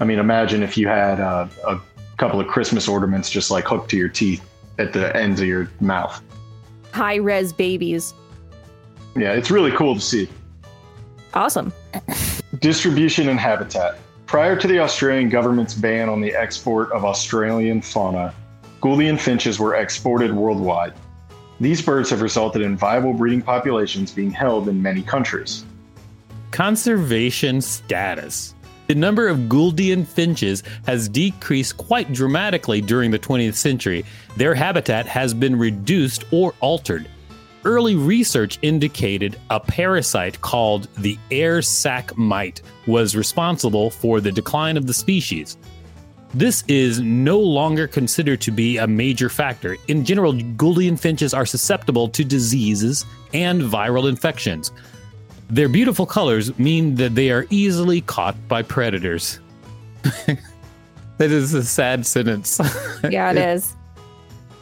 I 0.00 0.04
mean, 0.04 0.18
imagine 0.18 0.62
if 0.62 0.76
you 0.76 0.86
had 0.86 1.20
a, 1.20 1.48
a 1.66 1.80
couple 2.18 2.38
of 2.38 2.46
Christmas 2.48 2.86
ornaments 2.86 3.30
just 3.30 3.50
like 3.50 3.64
hooked 3.66 3.90
to 3.90 3.96
your 3.96 4.10
teeth 4.10 4.44
at 4.78 4.92
the 4.92 5.16
ends 5.16 5.40
of 5.40 5.46
your 5.46 5.70
mouth. 5.80 6.22
High 6.92 7.16
res 7.16 7.54
babies. 7.54 8.12
Yeah, 9.16 9.32
it's 9.32 9.50
really 9.50 9.72
cool 9.72 9.94
to 9.94 10.00
see. 10.00 10.28
Awesome. 11.34 11.72
Distribution 12.60 13.28
and 13.28 13.38
habitat. 13.38 13.98
Prior 14.26 14.56
to 14.56 14.66
the 14.66 14.78
Australian 14.78 15.28
government's 15.28 15.74
ban 15.74 16.08
on 16.08 16.20
the 16.20 16.34
export 16.34 16.92
of 16.92 17.04
Australian 17.04 17.80
fauna, 17.80 18.34
Gouldian 18.80 19.18
finches 19.18 19.58
were 19.58 19.74
exported 19.74 20.34
worldwide. 20.34 20.92
These 21.60 21.82
birds 21.82 22.10
have 22.10 22.22
resulted 22.22 22.62
in 22.62 22.76
viable 22.76 23.12
breeding 23.12 23.42
populations 23.42 24.12
being 24.12 24.30
held 24.30 24.68
in 24.68 24.80
many 24.80 25.02
countries. 25.02 25.64
Conservation 26.50 27.60
status. 27.60 28.54
The 28.86 28.94
number 28.94 29.28
of 29.28 29.48
Gouldian 29.48 30.06
finches 30.06 30.62
has 30.86 31.08
decreased 31.08 31.76
quite 31.76 32.12
dramatically 32.12 32.80
during 32.80 33.10
the 33.10 33.18
20th 33.18 33.54
century. 33.54 34.04
Their 34.36 34.54
habitat 34.54 35.06
has 35.06 35.34
been 35.34 35.58
reduced 35.58 36.24
or 36.30 36.54
altered. 36.60 37.08
Early 37.68 37.96
research 37.96 38.58
indicated 38.62 39.38
a 39.50 39.60
parasite 39.60 40.40
called 40.40 40.88
the 40.96 41.18
air 41.30 41.60
sac 41.60 42.16
mite 42.16 42.62
was 42.86 43.14
responsible 43.14 43.90
for 43.90 44.22
the 44.22 44.32
decline 44.32 44.78
of 44.78 44.86
the 44.86 44.94
species. 44.94 45.58
This 46.32 46.64
is 46.66 46.98
no 47.00 47.38
longer 47.38 47.86
considered 47.86 48.40
to 48.40 48.50
be 48.50 48.78
a 48.78 48.86
major 48.86 49.28
factor. 49.28 49.76
In 49.86 50.02
general, 50.02 50.32
Gouldian 50.32 50.98
finches 50.98 51.34
are 51.34 51.44
susceptible 51.44 52.08
to 52.08 52.24
diseases 52.24 53.04
and 53.34 53.60
viral 53.60 54.08
infections. 54.08 54.72
Their 55.50 55.68
beautiful 55.68 56.06
colors 56.06 56.58
mean 56.58 56.94
that 56.94 57.14
they 57.14 57.30
are 57.30 57.46
easily 57.50 58.00
caught 58.00 58.34
by 58.48 58.62
predators. 58.62 59.40
that 60.02 60.38
is 61.18 61.52
a 61.52 61.62
sad 61.62 62.06
sentence. 62.06 62.58
Yeah, 63.10 63.30
it 63.30 63.36
is. 63.56 63.76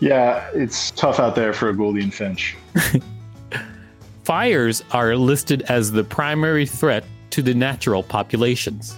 Yeah, 0.01 0.51
it's 0.55 0.91
tough 0.91 1.21
out 1.21 1.37
there 1.37 1.53
for 1.53 1.69
a 1.69 1.73
Gouldian 1.73 2.13
finch. 2.13 2.57
Fires 4.25 4.83
are 4.93 5.17
listed 5.17 5.63
as 5.63 5.93
the 5.93 6.05
primary 6.05 6.67
threat 6.67 7.05
to 7.31 7.43
the 7.43 7.55
natural 7.55 8.03
populations. 8.03 8.97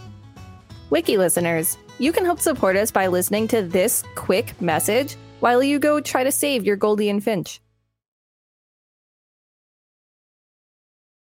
Wiki 0.91 1.19
listeners, 1.19 1.77
you 1.99 2.13
can 2.13 2.25
help 2.25 2.41
support 2.41 2.77
us 2.77 2.91
by 2.91 3.09
listening 3.09 3.47
to 3.49 3.63
this 3.63 4.05
quick 4.15 4.61
message 4.61 5.17
while 5.41 5.63
you 5.63 5.79
go 5.79 6.01
try 6.01 6.25
to 6.25 6.33
save 6.33 6.65
your 6.65 6.77
Gouldian 6.77 7.23
finch. 7.23 7.61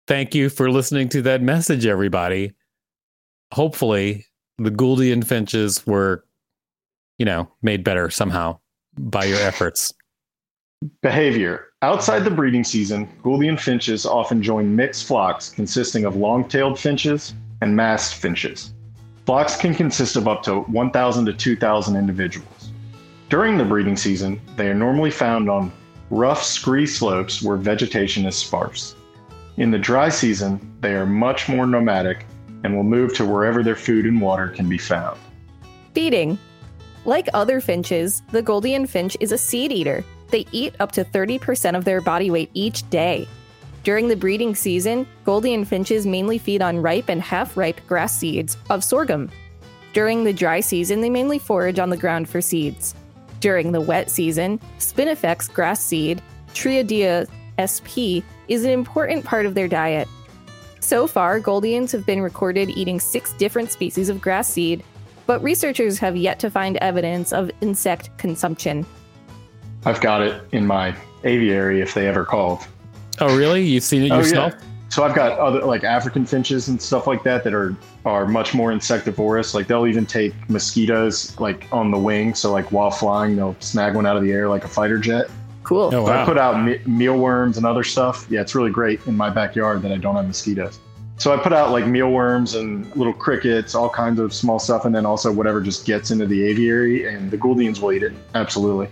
Thank 0.08 0.34
you 0.34 0.50
for 0.50 0.70
listening 0.70 1.08
to 1.10 1.22
that 1.22 1.42
message, 1.42 1.86
everybody. 1.86 2.52
Hopefully, 3.52 4.26
the 4.58 4.70
Gouldian 4.70 5.24
finches 5.24 5.86
were, 5.86 6.24
you 7.18 7.24
know, 7.24 7.48
made 7.62 7.84
better 7.84 8.10
somehow 8.10 8.58
by 8.98 9.24
your 9.24 9.38
efforts. 9.38 9.94
Behavior. 11.02 11.71
Outside 11.82 12.20
the 12.20 12.30
breeding 12.30 12.62
season, 12.62 13.08
Gouldian 13.24 13.58
finches 13.58 14.06
often 14.06 14.40
join 14.40 14.76
mixed 14.76 15.04
flocks 15.04 15.50
consisting 15.50 16.04
of 16.04 16.14
long 16.14 16.48
tailed 16.48 16.78
finches 16.78 17.34
and 17.60 17.74
masked 17.74 18.20
finches. 18.20 18.72
Flocks 19.26 19.56
can 19.56 19.74
consist 19.74 20.14
of 20.14 20.28
up 20.28 20.44
to 20.44 20.60
1,000 20.60 21.26
to 21.26 21.32
2,000 21.32 21.96
individuals. 21.96 22.70
During 23.28 23.58
the 23.58 23.64
breeding 23.64 23.96
season, 23.96 24.40
they 24.56 24.68
are 24.68 24.74
normally 24.74 25.10
found 25.10 25.50
on 25.50 25.72
rough, 26.08 26.44
scree 26.44 26.86
slopes 26.86 27.42
where 27.42 27.56
vegetation 27.56 28.26
is 28.26 28.36
sparse. 28.36 28.94
In 29.56 29.72
the 29.72 29.78
dry 29.78 30.08
season, 30.08 30.76
they 30.82 30.94
are 30.94 31.06
much 31.06 31.48
more 31.48 31.66
nomadic 31.66 32.26
and 32.62 32.76
will 32.76 32.84
move 32.84 33.12
to 33.16 33.26
wherever 33.26 33.64
their 33.64 33.74
food 33.74 34.06
and 34.06 34.20
water 34.20 34.46
can 34.46 34.68
be 34.68 34.78
found. 34.78 35.18
Feeding. 35.94 36.38
Like 37.04 37.28
other 37.34 37.60
finches, 37.60 38.22
the 38.30 38.42
Gouldian 38.42 38.88
finch 38.88 39.16
is 39.18 39.32
a 39.32 39.38
seed 39.38 39.72
eater. 39.72 40.04
They 40.32 40.46
eat 40.50 40.74
up 40.80 40.90
to 40.92 41.04
30% 41.04 41.76
of 41.76 41.84
their 41.84 42.00
body 42.00 42.30
weight 42.30 42.50
each 42.54 42.88
day. 42.90 43.28
During 43.84 44.08
the 44.08 44.16
breeding 44.16 44.54
season, 44.54 45.06
Gouldian 45.26 45.66
finches 45.66 46.06
mainly 46.06 46.38
feed 46.38 46.62
on 46.62 46.80
ripe 46.80 47.08
and 47.08 47.20
half 47.20 47.56
ripe 47.56 47.80
grass 47.86 48.16
seeds 48.16 48.56
of 48.70 48.82
sorghum. 48.82 49.30
During 49.92 50.24
the 50.24 50.32
dry 50.32 50.60
season, 50.60 51.02
they 51.02 51.10
mainly 51.10 51.38
forage 51.38 51.78
on 51.78 51.90
the 51.90 51.96
ground 51.96 52.28
for 52.28 52.40
seeds. 52.40 52.94
During 53.40 53.72
the 53.72 53.80
wet 53.80 54.08
season, 54.08 54.58
Spinifex 54.78 55.52
grass 55.52 55.84
seed, 55.84 56.22
Triodia 56.54 57.28
sp, 57.60 58.24
is 58.48 58.64
an 58.64 58.70
important 58.70 59.24
part 59.24 59.44
of 59.44 59.54
their 59.54 59.68
diet. 59.68 60.08
So 60.80 61.06
far, 61.06 61.40
Gouldians 61.40 61.92
have 61.92 62.06
been 62.06 62.22
recorded 62.22 62.70
eating 62.70 63.00
six 63.00 63.34
different 63.34 63.70
species 63.70 64.08
of 64.08 64.20
grass 64.20 64.48
seed, 64.48 64.82
but 65.26 65.42
researchers 65.42 65.98
have 65.98 66.16
yet 66.16 66.38
to 66.38 66.50
find 66.50 66.78
evidence 66.78 67.32
of 67.32 67.50
insect 67.60 68.16
consumption. 68.16 68.86
I've 69.84 70.00
got 70.00 70.22
it 70.22 70.42
in 70.52 70.66
my 70.66 70.94
aviary 71.24 71.80
if 71.80 71.94
they 71.94 72.06
ever 72.06 72.24
called. 72.24 72.66
Oh, 73.20 73.36
really? 73.36 73.62
You've 73.62 73.84
seen 73.84 74.02
it 74.02 74.10
oh, 74.10 74.18
yourself? 74.18 74.54
Yeah. 74.56 74.66
So 74.88 75.04
I've 75.04 75.14
got 75.14 75.38
other 75.38 75.60
like 75.60 75.84
African 75.84 76.26
finches 76.26 76.68
and 76.68 76.80
stuff 76.80 77.06
like 77.06 77.22
that 77.22 77.44
that 77.44 77.54
are 77.54 77.74
are 78.04 78.26
much 78.26 78.52
more 78.52 78.72
insectivorous. 78.72 79.54
Like 79.54 79.66
they'll 79.66 79.86
even 79.86 80.04
take 80.04 80.34
mosquitoes 80.50 81.38
like 81.40 81.66
on 81.72 81.90
the 81.90 81.98
wing. 81.98 82.34
So 82.34 82.52
like 82.52 82.70
while 82.72 82.90
flying, 82.90 83.36
they'll 83.36 83.56
snag 83.60 83.94
one 83.94 84.04
out 84.04 84.16
of 84.16 84.22
the 84.22 84.32
air 84.32 84.50
like 84.50 84.64
a 84.64 84.68
fighter 84.68 84.98
jet. 84.98 85.30
Cool. 85.62 85.90
Oh, 85.94 86.02
wow. 86.02 86.22
I 86.22 86.24
put 86.26 86.36
out 86.36 86.62
me- 86.62 86.80
mealworms 86.84 87.56
and 87.56 87.64
other 87.64 87.84
stuff. 87.84 88.26
Yeah, 88.28 88.42
it's 88.42 88.54
really 88.54 88.70
great 88.70 89.00
in 89.06 89.16
my 89.16 89.30
backyard 89.30 89.80
that 89.82 89.92
I 89.92 89.96
don't 89.96 90.16
have 90.16 90.26
mosquitoes. 90.26 90.78
So 91.16 91.32
I 91.32 91.36
put 91.38 91.52
out 91.52 91.70
like 91.70 91.86
mealworms 91.86 92.54
and 92.54 92.84
little 92.96 93.12
crickets, 93.12 93.74
all 93.74 93.88
kinds 93.88 94.18
of 94.18 94.34
small 94.34 94.58
stuff, 94.58 94.84
and 94.84 94.94
then 94.94 95.06
also 95.06 95.32
whatever 95.32 95.60
just 95.60 95.86
gets 95.86 96.10
into 96.10 96.26
the 96.26 96.42
aviary, 96.44 97.06
and 97.06 97.30
the 97.30 97.38
Gouldians 97.38 97.80
will 97.80 97.92
eat 97.92 98.02
it. 98.02 98.12
Absolutely. 98.34 98.88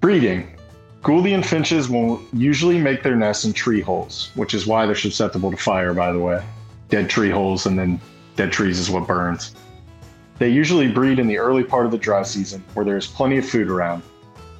Breeding. 0.00 0.54
Gouldian 1.02 1.44
finches 1.44 1.88
will 1.88 2.20
usually 2.32 2.78
make 2.78 3.02
their 3.02 3.16
nests 3.16 3.44
in 3.44 3.52
tree 3.52 3.80
holes, 3.80 4.30
which 4.34 4.54
is 4.54 4.66
why 4.66 4.86
they're 4.86 4.94
susceptible 4.94 5.50
to 5.50 5.56
fire, 5.56 5.94
by 5.94 6.12
the 6.12 6.18
way. 6.18 6.44
Dead 6.88 7.08
tree 7.08 7.30
holes, 7.30 7.66
and 7.66 7.78
then 7.78 8.00
dead 8.36 8.52
trees 8.52 8.78
is 8.78 8.90
what 8.90 9.06
burns. 9.06 9.54
They 10.38 10.50
usually 10.50 10.88
breed 10.88 11.18
in 11.18 11.26
the 11.26 11.38
early 11.38 11.64
part 11.64 11.86
of 11.86 11.92
the 11.92 11.98
dry 11.98 12.22
season, 12.22 12.62
where 12.74 12.84
there 12.84 12.96
is 12.96 13.06
plenty 13.06 13.38
of 13.38 13.48
food 13.48 13.70
around. 13.70 14.02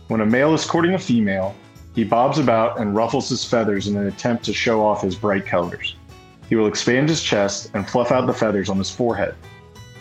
When 0.09 0.21
a 0.21 0.26
male 0.26 0.55
is 0.55 0.64
courting 0.64 0.95
a 0.95 0.99
female, 0.99 1.55
he 1.95 2.05
bobs 2.05 2.38
about 2.38 2.78
and 2.78 2.95
ruffles 2.95 3.28
his 3.28 3.45
feathers 3.45 3.88
in 3.88 3.97
an 3.97 4.07
attempt 4.07 4.45
to 4.45 4.55
show 4.55 4.85
off 4.85 5.02
his 5.02 5.16
bright 5.16 5.47
colors. 5.47 5.97
He 6.49 6.57
will 6.57 6.66
expand 6.66 7.09
his 7.09 7.23
chest 7.23 7.71
and 7.75 7.88
fluff 7.88 8.12
out 8.12 8.26
the 8.26 8.33
feathers 8.33 8.69
on 8.69 8.78
his 8.78 8.90
forehead. 8.90 9.35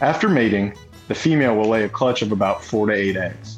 After 0.01 0.29
mating, 0.29 0.75
the 1.07 1.15
female 1.15 1.55
will 1.55 1.69
lay 1.69 1.83
a 1.83 1.89
clutch 1.89 2.21
of 2.21 2.31
about 2.31 2.63
four 2.63 2.87
to 2.87 2.93
eight 2.93 3.17
eggs. 3.17 3.54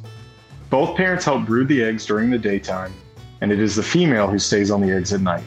Both 0.70 0.98
parents 0.98 1.24
help 1.24 1.46
brood 1.46 1.70
the 1.70 1.82
eggs 1.82 2.06
during 2.06 2.30
the 2.30 2.38
daytime, 2.38 2.94
and 3.40 3.52
it 3.52 3.60
is 3.60 3.76
the 3.76 3.84
female 3.84 4.28
who 4.28 4.38
stays 4.38 4.70
on 4.70 4.82
the 4.82 4.92
eggs 4.92 5.14
at 5.14 5.22
night. 5.22 5.44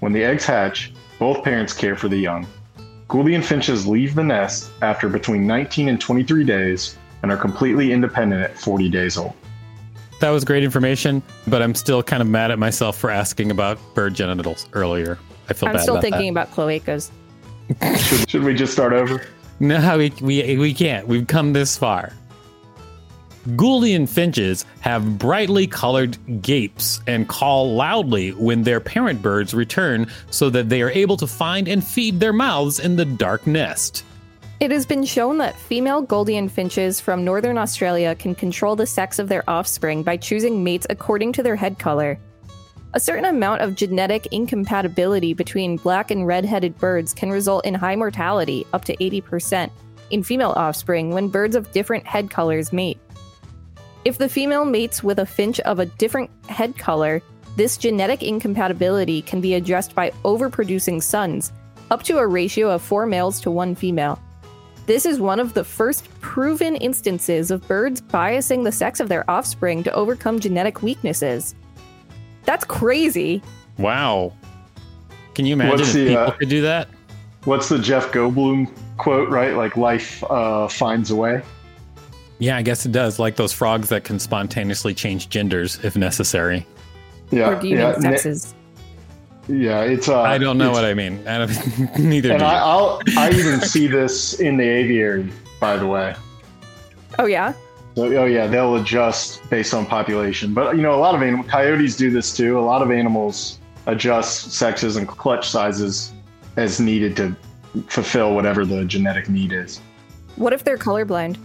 When 0.00 0.12
the 0.12 0.22
eggs 0.22 0.44
hatch, 0.44 0.92
both 1.18 1.42
parents 1.42 1.72
care 1.72 1.96
for 1.96 2.08
the 2.08 2.16
young. 2.16 2.46
Gouldian 3.08 3.42
finches 3.42 3.86
leave 3.86 4.14
the 4.14 4.22
nest 4.22 4.70
after 4.82 5.08
between 5.08 5.46
19 5.46 5.88
and 5.88 6.00
23 6.00 6.44
days 6.44 6.96
and 7.22 7.32
are 7.32 7.36
completely 7.36 7.92
independent 7.92 8.42
at 8.42 8.58
40 8.58 8.88
days 8.90 9.16
old. 9.16 9.32
That 10.20 10.30
was 10.30 10.44
great 10.44 10.62
information, 10.62 11.22
but 11.46 11.62
I'm 11.62 11.74
still 11.74 12.02
kind 12.02 12.20
of 12.20 12.28
mad 12.28 12.50
at 12.50 12.58
myself 12.58 12.98
for 12.98 13.10
asking 13.10 13.50
about 13.50 13.78
bird 13.94 14.12
genitals 14.12 14.68
earlier. 14.74 15.18
I 15.48 15.54
feel 15.54 15.66
bad. 15.66 15.70
I'm 15.70 15.76
bad 15.76 15.82
still 15.82 15.94
about 15.94 16.02
thinking 16.02 16.34
that. 16.34 16.48
about 16.48 16.54
cloacas. 16.54 17.10
should, 17.98 18.28
should 18.28 18.44
we 18.44 18.54
just 18.54 18.74
start 18.74 18.92
over? 18.92 19.26
No, 19.58 19.96
we, 19.96 20.12
we, 20.20 20.58
we 20.58 20.74
can't. 20.74 21.06
We've 21.08 21.26
come 21.26 21.54
this 21.54 21.78
far. 21.78 22.12
Gouldian 23.48 24.06
finches 24.06 24.66
have 24.80 25.18
brightly 25.18 25.66
colored 25.66 26.18
gapes 26.42 27.00
and 27.06 27.26
call 27.26 27.74
loudly 27.74 28.32
when 28.32 28.62
their 28.62 28.80
parent 28.80 29.22
birds 29.22 29.54
return 29.54 30.08
so 30.30 30.50
that 30.50 30.68
they 30.68 30.82
are 30.82 30.90
able 30.90 31.16
to 31.16 31.26
find 31.26 31.66
and 31.66 31.82
feed 31.82 32.20
their 32.20 32.34
mouths 32.34 32.80
in 32.80 32.96
the 32.96 33.06
dark 33.06 33.46
nest. 33.46 34.04
It 34.60 34.70
has 34.70 34.84
been 34.84 35.06
shown 35.06 35.38
that 35.38 35.56
female 35.56 36.04
Gouldian 36.04 36.50
finches 36.50 37.00
from 37.00 37.24
northern 37.24 37.56
Australia 37.56 38.14
can 38.14 38.34
control 38.34 38.76
the 38.76 38.86
sex 38.86 39.18
of 39.18 39.30
their 39.30 39.48
offspring 39.48 40.02
by 40.02 40.18
choosing 40.18 40.62
mates 40.62 40.86
according 40.90 41.32
to 41.32 41.42
their 41.42 41.56
head 41.56 41.78
color. 41.78 42.18
A 42.92 43.00
certain 43.00 43.24
amount 43.24 43.62
of 43.62 43.74
genetic 43.74 44.26
incompatibility 44.32 45.32
between 45.32 45.78
black 45.78 46.10
and 46.10 46.26
red 46.26 46.44
headed 46.44 46.76
birds 46.76 47.14
can 47.14 47.30
result 47.30 47.64
in 47.64 47.72
high 47.72 47.96
mortality, 47.96 48.66
up 48.74 48.84
to 48.84 48.96
80%, 48.98 49.70
in 50.10 50.22
female 50.22 50.52
offspring 50.56 51.10
when 51.10 51.28
birds 51.28 51.56
of 51.56 51.72
different 51.72 52.06
head 52.06 52.28
colors 52.28 52.70
mate. 52.70 52.98
If 54.02 54.16
the 54.16 54.30
female 54.30 54.64
mates 54.64 55.02
with 55.02 55.18
a 55.18 55.26
finch 55.26 55.60
of 55.60 55.78
a 55.78 55.84
different 55.86 56.30
head 56.48 56.78
color, 56.78 57.20
this 57.56 57.76
genetic 57.76 58.22
incompatibility 58.22 59.20
can 59.20 59.42
be 59.42 59.54
addressed 59.54 59.94
by 59.94 60.10
overproducing 60.24 61.02
sons, 61.02 61.52
up 61.90 62.02
to 62.04 62.16
a 62.16 62.26
ratio 62.26 62.70
of 62.70 62.80
four 62.80 63.04
males 63.04 63.40
to 63.42 63.50
one 63.50 63.74
female. 63.74 64.18
This 64.86 65.04
is 65.04 65.20
one 65.20 65.38
of 65.38 65.52
the 65.52 65.64
first 65.64 66.08
proven 66.22 66.76
instances 66.76 67.50
of 67.50 67.66
birds 67.68 68.00
biasing 68.00 68.64
the 68.64 68.72
sex 68.72 69.00
of 69.00 69.10
their 69.10 69.30
offspring 69.30 69.82
to 69.84 69.92
overcome 69.92 70.40
genetic 70.40 70.82
weaknesses. 70.82 71.54
That's 72.46 72.64
crazy. 72.64 73.42
Wow. 73.76 74.32
Can 75.34 75.44
you 75.44 75.52
imagine 75.52 75.80
if 75.80 75.92
people 75.92 76.16
uh, 76.16 76.30
could 76.30 76.48
do 76.48 76.62
that? 76.62 76.88
What's 77.44 77.68
the 77.68 77.78
Jeff 77.78 78.12
Goldblum 78.12 78.74
quote, 78.96 79.28
right? 79.28 79.54
Like 79.54 79.76
life 79.76 80.24
uh, 80.24 80.68
finds 80.68 81.10
a 81.10 81.16
way. 81.16 81.42
Yeah, 82.40 82.56
I 82.56 82.62
guess 82.62 82.86
it 82.86 82.92
does. 82.92 83.18
Like 83.18 83.36
those 83.36 83.52
frogs 83.52 83.90
that 83.90 84.02
can 84.02 84.18
spontaneously 84.18 84.94
change 84.94 85.28
genders 85.28 85.78
if 85.84 85.94
necessary. 85.96 86.66
Yeah. 87.30 87.50
Or 87.50 87.60
do 87.60 87.68
you 87.68 87.76
yeah, 87.76 87.92
mean 87.92 88.00
sexes? 88.00 88.54
Yeah, 89.46 89.82
it's. 89.82 90.08
Uh, 90.08 90.22
I 90.22 90.38
don't 90.38 90.58
know 90.58 90.70
what 90.70 90.84
I 90.84 90.94
mean. 90.94 91.26
I 91.28 91.38
don't, 91.38 91.98
neither. 91.98 92.32
And 92.32 92.42
I, 92.42 92.76
will 92.76 93.02
I 93.16 93.30
even 93.30 93.60
see 93.74 93.86
this 93.86 94.40
in 94.40 94.56
the 94.56 94.64
aviary, 94.64 95.30
by 95.60 95.76
the 95.76 95.86
way. 95.86 96.16
Oh 97.18 97.26
yeah. 97.26 97.52
So, 97.94 98.04
oh 98.04 98.24
yeah, 98.24 98.46
they'll 98.46 98.76
adjust 98.76 99.48
based 99.50 99.74
on 99.74 99.84
population. 99.84 100.54
But 100.54 100.76
you 100.76 100.82
know, 100.82 100.94
a 100.94 101.00
lot 101.00 101.14
of 101.14 101.22
animals, 101.22 101.50
coyotes 101.50 101.96
do 101.96 102.10
this 102.10 102.34
too. 102.34 102.58
A 102.58 102.62
lot 102.62 102.80
of 102.80 102.90
animals 102.90 103.58
adjust 103.86 104.52
sexes 104.52 104.96
and 104.96 105.06
clutch 105.06 105.48
sizes 105.48 106.12
as 106.56 106.80
needed 106.80 107.16
to 107.16 107.36
fulfill 107.88 108.34
whatever 108.34 108.64
the 108.64 108.84
genetic 108.84 109.28
need 109.28 109.52
is. 109.52 109.80
What 110.36 110.52
if 110.52 110.64
they're 110.64 110.78
colorblind? 110.78 111.36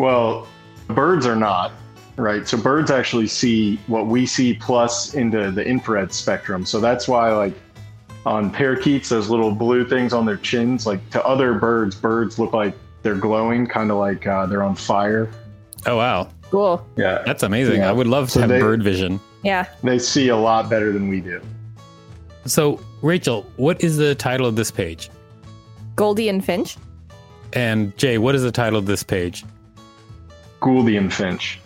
Well, 0.00 0.48
birds 0.88 1.26
are 1.26 1.36
not 1.36 1.72
right? 2.20 2.46
So 2.46 2.56
birds 2.56 2.90
actually 2.90 3.26
see 3.26 3.76
what 3.86 4.06
we 4.06 4.26
see 4.26 4.54
plus 4.54 5.14
into 5.14 5.50
the 5.50 5.64
infrared 5.64 6.12
spectrum. 6.12 6.64
So 6.64 6.80
that's 6.80 7.08
why, 7.08 7.32
like, 7.32 7.54
on 8.26 8.50
parakeets, 8.50 9.08
those 9.08 9.30
little 9.30 9.52
blue 9.52 9.86
things 9.86 10.12
on 10.12 10.26
their 10.26 10.36
chins, 10.36 10.86
like 10.86 11.08
to 11.10 11.24
other 11.24 11.54
birds, 11.54 11.96
birds 11.96 12.38
look 12.38 12.52
like 12.52 12.74
they're 13.02 13.14
glowing, 13.14 13.66
kind 13.66 13.90
of 13.90 13.96
like 13.96 14.26
uh, 14.26 14.46
they're 14.46 14.62
on 14.62 14.74
fire. 14.74 15.30
Oh, 15.86 15.96
wow. 15.96 16.28
Cool. 16.50 16.86
Yeah. 16.96 17.22
That's 17.24 17.42
amazing. 17.42 17.80
Yeah. 17.80 17.88
I 17.88 17.92
would 17.92 18.06
love 18.06 18.26
to 18.26 18.32
so 18.32 18.40
have 18.40 18.50
they, 18.50 18.60
bird 18.60 18.82
vision. 18.82 19.18
Yeah. 19.42 19.66
They 19.82 19.98
see 19.98 20.28
a 20.28 20.36
lot 20.36 20.68
better 20.68 20.92
than 20.92 21.08
we 21.08 21.20
do. 21.20 21.40
So, 22.44 22.80
Rachel, 23.00 23.46
what 23.56 23.82
is 23.82 23.96
the 23.96 24.14
title 24.14 24.46
of 24.46 24.56
this 24.56 24.70
page? 24.70 25.10
Goldie 25.96 26.28
and 26.28 26.44
Finch. 26.44 26.76
And 27.52 27.96
Jay, 27.96 28.18
what 28.18 28.34
is 28.34 28.42
the 28.42 28.52
title 28.52 28.78
of 28.78 28.86
this 28.86 29.02
page? 29.02 29.44
Goldie 30.60 30.96
and 30.96 31.12
Finch. 31.12 31.60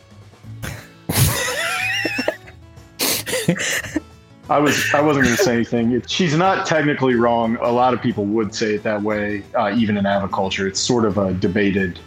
I 4.50 4.58
was 4.58 4.92
I 4.94 5.00
wasn't 5.00 5.24
going 5.24 5.36
to 5.36 5.42
say 5.42 5.54
anything. 5.54 6.02
She's 6.06 6.36
not 6.36 6.66
technically 6.66 7.14
wrong. 7.14 7.56
A 7.56 7.72
lot 7.72 7.94
of 7.94 8.02
people 8.02 8.24
would 8.26 8.54
say 8.54 8.74
it 8.74 8.82
that 8.82 9.02
way, 9.02 9.42
uh, 9.58 9.74
even 9.74 9.96
in 9.96 10.04
aviculture. 10.04 10.68
It's 10.68 10.80
sort 10.80 11.04
of 11.04 11.18
a 11.18 11.32
debated. 11.34 11.98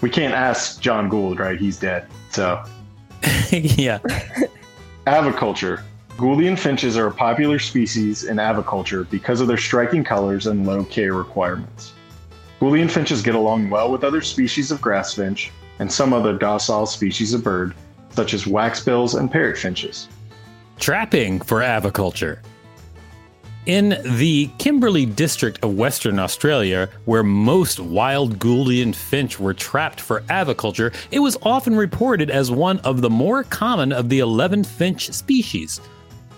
We 0.00 0.10
can't 0.10 0.34
ask 0.34 0.80
John 0.80 1.08
Gould, 1.08 1.38
right? 1.38 1.58
He's 1.58 1.78
dead. 1.78 2.08
So, 2.30 2.62
yeah. 3.50 3.98
aviculture. 5.06 5.82
Gouldian 6.16 6.58
finches 6.58 6.96
are 6.96 7.08
a 7.08 7.12
popular 7.12 7.58
species 7.58 8.24
in 8.24 8.36
aviculture 8.36 9.08
because 9.10 9.40
of 9.40 9.48
their 9.48 9.56
striking 9.56 10.04
colors 10.04 10.46
and 10.46 10.66
low 10.66 10.84
care 10.84 11.12
requirements. 11.12 11.92
Gouldian 12.60 12.90
finches 12.90 13.20
get 13.20 13.34
along 13.34 13.68
well 13.68 13.90
with 13.90 14.04
other 14.04 14.22
species 14.22 14.70
of 14.70 14.80
grass 14.80 15.14
finch 15.14 15.50
and 15.78 15.92
some 15.92 16.12
other 16.12 16.36
docile 16.36 16.86
species 16.86 17.34
of 17.34 17.42
bird, 17.42 17.74
such 18.10 18.34
as 18.34 18.44
waxbills 18.44 19.18
and 19.18 19.30
parrot 19.30 19.58
finches 19.58 20.08
trapping 20.78 21.40
for 21.40 21.60
aviculture. 21.60 22.38
In 23.66 23.98
the 24.18 24.50
Kimberley 24.58 25.06
district 25.06 25.64
of 25.64 25.74
Western 25.74 26.18
Australia, 26.18 26.90
where 27.06 27.22
most 27.22 27.80
wild 27.80 28.38
Gouldian 28.38 28.94
finch 28.94 29.40
were 29.40 29.54
trapped 29.54 30.00
for 30.00 30.20
aviculture, 30.22 30.94
it 31.10 31.20
was 31.20 31.38
often 31.42 31.74
reported 31.74 32.28
as 32.28 32.50
one 32.50 32.78
of 32.80 33.00
the 33.00 33.08
more 33.08 33.42
common 33.44 33.90
of 33.90 34.10
the 34.10 34.18
11 34.18 34.64
finch 34.64 35.10
species. 35.12 35.80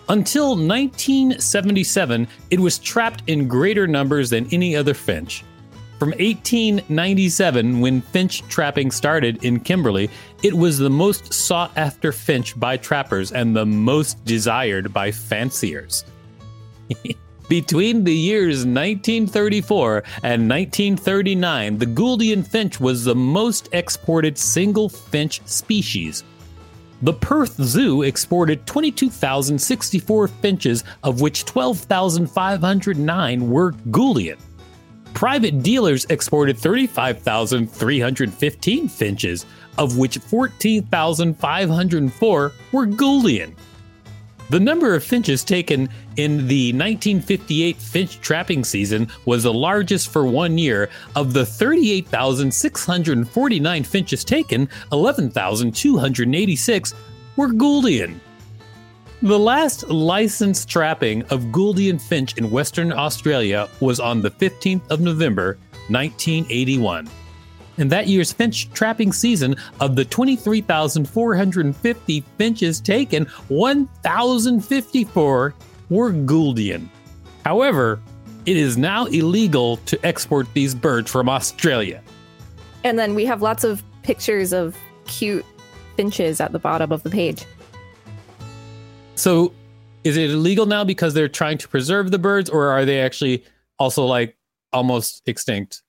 Until 0.08 0.50
1977, 0.50 2.28
it 2.50 2.60
was 2.60 2.78
trapped 2.78 3.24
in 3.26 3.48
greater 3.48 3.88
numbers 3.88 4.30
than 4.30 4.46
any 4.52 4.76
other 4.76 4.94
finch. 4.94 5.42
From 5.99 6.11
1897, 6.11 7.80
when 7.80 8.02
finch 8.02 8.47
trapping 8.49 8.91
started 8.91 9.43
in 9.43 9.61
Kimberley, 9.61 10.11
it 10.43 10.52
was 10.52 10.76
the 10.76 10.91
most 10.91 11.32
sought 11.32 11.73
after 11.75 12.13
finch 12.13 12.59
by 12.61 12.76
trappers 12.76 13.32
and 13.32 13.56
the 13.56 13.65
most 13.65 14.23
desired 14.26 14.93
by 14.93 15.11
fanciers. 15.11 16.04
Between 17.49 18.04
the 18.04 18.13
years 18.13 18.67
1934 18.67 20.02
and 20.23 20.50
1939, 20.50 21.78
the 21.78 21.87
Gouldian 21.87 22.47
finch 22.47 22.78
was 22.78 23.04
the 23.04 23.15
most 23.15 23.71
exported 23.73 24.37
single 24.37 24.91
finch 24.91 25.41
species. 25.47 26.25
The 27.00 27.15
Perth 27.15 27.56
Zoo 27.63 28.02
exported 28.02 28.67
22,064 28.67 30.28
finches, 30.28 30.85
of 31.02 31.23
which 31.23 31.47
12,509 31.47 33.50
were 33.50 33.73
Gouldian 33.73 34.37
private 35.16 35.62
dealers 35.62 36.04
exported 36.10 36.58
35,315 36.58 38.88
finches, 38.88 39.46
of 39.78 39.96
which 39.96 40.18
14,504 40.18 42.52
were 42.70 42.86
Gouldian. 42.86 43.54
The 44.50 44.60
number 44.60 44.94
of 44.94 45.02
finches 45.02 45.42
taken 45.42 45.88
in 46.16 46.46
the 46.46 46.72
1958 46.72 47.78
finch 47.78 48.20
trapping 48.20 48.62
season 48.62 49.08
was 49.24 49.44
the 49.44 49.54
largest 49.54 50.12
for 50.12 50.26
one 50.26 50.58
year. 50.58 50.90
Of 51.16 51.32
the 51.32 51.46
38,649 51.46 53.84
finches 53.84 54.22
taken, 54.22 54.68
11,286 54.92 56.94
were 57.36 57.48
Gouldian. 57.48 58.20
The 59.22 59.38
last 59.38 59.88
licensed 59.88 60.68
trapping 60.68 61.22
of 61.30 61.44
Gouldian 61.44 61.98
finch 61.98 62.36
in 62.36 62.50
Western 62.50 62.92
Australia 62.92 63.66
was 63.80 63.98
on 63.98 64.20
the 64.20 64.30
15th 64.30 64.90
of 64.90 65.00
November, 65.00 65.56
1981. 65.88 67.08
In 67.78 67.88
that 67.88 68.08
year's 68.08 68.30
finch 68.30 68.70
trapping 68.74 69.14
season, 69.14 69.56
of 69.80 69.96
the 69.96 70.04
23,450 70.04 72.24
finches 72.36 72.78
taken, 72.78 73.24
1,054 73.48 75.54
were 75.88 76.12
Gouldian. 76.12 76.86
However, 77.42 77.98
it 78.44 78.58
is 78.58 78.76
now 78.76 79.06
illegal 79.06 79.78
to 79.78 79.98
export 80.06 80.46
these 80.52 80.74
birds 80.74 81.10
from 81.10 81.30
Australia. 81.30 82.02
And 82.84 82.98
then 82.98 83.14
we 83.14 83.24
have 83.24 83.40
lots 83.40 83.64
of 83.64 83.82
pictures 84.02 84.52
of 84.52 84.76
cute 85.06 85.46
finches 85.96 86.38
at 86.38 86.52
the 86.52 86.58
bottom 86.58 86.92
of 86.92 87.02
the 87.02 87.08
page. 87.08 87.46
So 89.16 89.52
is 90.04 90.16
it 90.16 90.30
illegal 90.30 90.66
now 90.66 90.84
because 90.84 91.14
they're 91.14 91.28
trying 91.28 91.58
to 91.58 91.68
preserve 91.68 92.10
the 92.10 92.18
birds 92.18 92.48
or 92.48 92.68
are 92.68 92.84
they 92.84 93.00
actually 93.00 93.44
also 93.78 94.04
like 94.04 94.36
almost 94.72 95.22
extinct? 95.26 95.82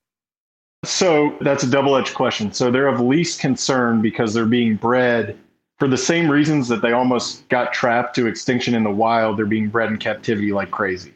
So 0.85 1.35
that's 1.41 1.63
a 1.63 1.69
double 1.69 1.95
edged 1.95 2.13
question. 2.13 2.51
So 2.51 2.71
they're 2.71 2.87
of 2.87 2.99
least 2.99 3.39
concern 3.39 4.01
because 4.01 4.33
they're 4.33 4.45
being 4.45 4.75
bred 4.75 5.37
for 5.79 5.87
the 5.87 5.97
same 5.97 6.29
reasons 6.31 6.67
that 6.69 6.81
they 6.81 6.93
almost 6.93 7.47
got 7.49 7.73
trapped 7.73 8.15
to 8.15 8.27
extinction 8.27 8.73
in 8.73 8.83
the 8.83 8.91
wild. 8.91 9.37
They're 9.37 9.45
being 9.45 9.69
bred 9.69 9.91
in 9.91 9.97
captivity 9.97 10.51
like 10.51 10.71
crazy. 10.71 11.13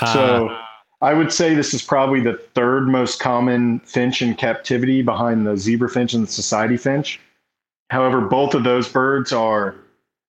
Uh, 0.00 0.12
so 0.12 0.58
I 1.02 1.12
would 1.12 1.32
say 1.32 1.54
this 1.54 1.74
is 1.74 1.82
probably 1.82 2.20
the 2.20 2.34
third 2.54 2.88
most 2.88 3.20
common 3.20 3.80
finch 3.80 4.22
in 4.22 4.34
captivity 4.34 5.02
behind 5.02 5.46
the 5.46 5.56
zebra 5.56 5.88
finch 5.88 6.14
and 6.14 6.26
the 6.26 6.32
society 6.32 6.76
finch. 6.76 7.20
However, 7.90 8.22
both 8.22 8.54
of 8.54 8.64
those 8.64 8.88
birds 8.88 9.32
are 9.32 9.76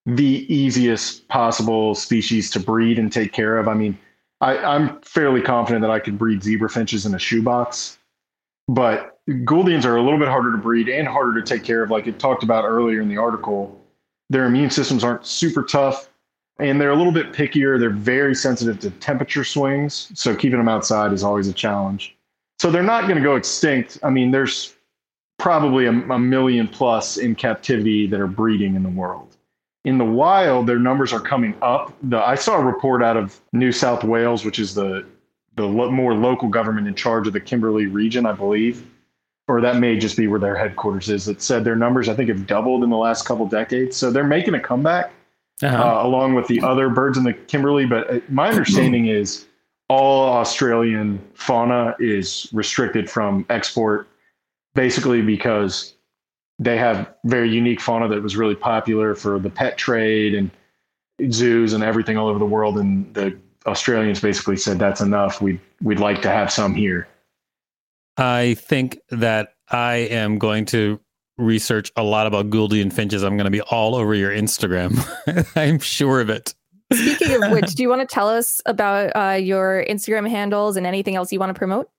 the 0.06 0.46
easiest 0.54 1.28
possible 1.28 1.96
species 1.96 2.52
to 2.52 2.60
breed 2.60 3.00
and 3.00 3.12
take 3.12 3.34
care 3.34 3.58
of. 3.58 3.68
I 3.68 3.74
mean, 3.74 3.98
I, 4.42 4.58
I'm 4.58 5.02
fairly 5.02 5.42
confident 5.42 5.82
that 5.82 5.92
I 5.92 6.00
could 6.00 6.18
breed 6.18 6.44
zebra 6.44 6.70
finches 6.70 7.06
in 7.06 7.16
a 7.16 7.20
shoebox, 7.20 7.98
but 8.68 9.20
Gouldians 9.28 9.86
are 9.86 9.96
a 9.96 10.04
little 10.04 10.20
bit 10.20 10.28
harder 10.28 10.52
to 10.52 10.58
breed 10.58 10.90
and 10.90 11.08
harder 11.08 11.42
to 11.42 11.46
take 11.46 11.64
care 11.64 11.82
of. 11.82 11.90
Like 11.90 12.06
it 12.06 12.20
talked 12.20 12.44
about 12.44 12.66
earlier 12.66 13.02
in 13.02 13.10
the 13.10 13.18
article, 13.18 13.82
their 14.30 14.46
immune 14.46 14.70
systems 14.70 15.04
aren't 15.04 15.26
super 15.26 15.64
tough 15.64 16.10
and 16.60 16.80
they're 16.80 16.92
a 16.92 16.96
little 16.96 17.12
bit 17.12 17.34
pickier. 17.34 17.80
They're 17.80 17.90
very 17.90 18.36
sensitive 18.36 18.80
to 18.82 18.92
temperature 18.92 19.44
swings. 19.44 20.12
So 20.14 20.36
keeping 20.36 20.60
them 20.60 20.70
outside 20.70 21.14
is 21.14 21.24
always 21.24 21.48
a 21.48 21.54
challenge. 21.54 22.16
So 22.60 22.70
they're 22.70 22.84
not 22.84 23.04
going 23.04 23.18
to 23.18 23.24
go 23.24 23.36
extinct. 23.36 24.00
I 24.04 24.10
mean, 24.10 24.32
there's 24.32 24.76
probably 25.38 25.86
a, 25.86 25.92
a 25.92 26.20
million 26.20 26.68
plus 26.68 27.18
in 27.18 27.36
captivity 27.36 28.08
that 28.08 28.20
are 28.20 28.28
breeding 28.28 28.76
in 28.76 28.84
the 28.84 28.90
world 28.90 29.36
in 29.86 30.00
the 30.00 30.06
wild, 30.06 30.68
their 30.68 30.80
numbers 30.80 31.14
are 31.14 31.20
coming 31.20 31.56
up. 31.62 31.94
The, 32.04 32.18
I 32.18 32.36
saw 32.36 32.58
a 32.58 32.64
report 32.64 33.04
out 33.04 33.16
of 33.16 33.40
New 33.54 33.72
South 33.72 34.04
Wales, 34.04 34.44
which 34.44 34.60
is 34.60 34.74
the 34.74 35.06
the 35.56 35.66
lo- 35.66 35.90
more 35.90 36.14
local 36.14 36.50
government 36.50 36.86
in 36.86 36.96
charge 36.96 37.28
of 37.28 37.34
the 37.34 37.40
Kimberley 37.40 37.86
region, 37.86 38.26
I 38.26 38.34
believe, 38.34 38.86
or 39.48 39.62
that 39.62 39.78
may 39.78 39.98
just 39.98 40.18
be 40.18 40.28
where 40.28 40.40
their 40.40 40.56
headquarters 40.56 41.10
is. 41.10 41.26
That 41.26 41.42
said 41.42 41.64
their 41.64 41.78
numbers, 41.78 42.10
I 42.10 42.14
think, 42.14 42.28
have 42.28 42.46
doubled 42.46 42.84
in 42.84 42.90
the 42.90 42.98
last 42.98 43.26
couple 43.26 43.46
decades. 43.46 43.96
So 43.96 44.12
they're 44.12 44.26
making 44.26 44.56
a 44.56 44.60
comeback 44.60 45.14
uh-huh. 45.64 45.78
uh, 45.78 46.06
along 46.06 46.34
with 46.34 46.48
the 46.48 46.62
other 46.62 46.90
birds 46.90 47.18
in 47.18 47.24
the 47.24 47.34
Kimberley. 47.34 47.86
But 47.86 48.12
uh, 48.12 48.20
my 48.28 48.50
understanding 48.50 49.06
is 49.06 49.46
all 49.88 50.28
Australian 50.30 51.26
fauna 51.36 51.96
is 52.00 52.50
restricted 52.52 53.10
from 53.10 53.46
export, 53.50 54.10
basically 54.74 55.22
because 55.22 55.94
they 56.60 56.78
have 56.78 57.14
very 57.26 57.50
unique 57.50 57.82
fauna 57.82 58.08
that 58.08 58.22
was 58.22 58.36
really 58.36 58.56
popular 58.56 59.16
for 59.16 59.40
the 59.40 59.50
pet 59.50 59.78
trade 59.78 60.36
and 60.36 60.50
zoos 61.32 61.74
and 61.74 61.84
everything 61.84 62.18
all 62.18 62.28
over 62.28 62.40
the 62.40 62.46
world. 62.46 62.78
And 62.78 63.14
the 63.14 63.38
Australians 63.66 64.22
basically 64.22 64.58
said 64.58 64.80
that's 64.80 65.02
enough. 65.02 65.42
We'd 65.42 65.60
we'd 65.82 66.00
like 66.00 66.22
to 66.22 66.30
have 66.30 66.52
some 66.52 66.74
here. 66.74 67.08
I 68.18 68.56
think 68.56 69.00
that 69.10 69.54
I 69.70 69.96
am 69.96 70.40
going 70.40 70.66
to 70.68 71.00
research 71.38 71.92
a 71.98 72.04
lot 72.04 72.28
about 72.28 72.50
Gouldian 72.50 72.94
finches. 72.94 73.24
I'm 73.24 73.36
going 73.36 73.46
to 73.46 73.52
be 73.52 73.62
all 73.62 73.96
over 73.96 74.16
your 74.16 74.32
Instagram. 74.32 74.98
I'm 75.56 75.80
sure 75.80 76.22
of 76.22 76.30
it. 76.30 76.54
Speaking 76.94 77.44
of 77.44 77.52
which, 77.52 77.74
do 77.74 77.84
you 77.84 77.90
want 77.96 78.08
to 78.08 78.14
tell 78.14 78.30
us 78.30 78.62
about 78.66 79.10
uh, 79.16 79.36
your 79.36 79.84
Instagram 79.90 80.30
handles 80.30 80.78
and 80.78 80.86
anything 80.86 81.16
else 81.16 81.34
you 81.34 81.40
want 81.40 81.50
to 81.50 81.58
promote? 81.58 81.90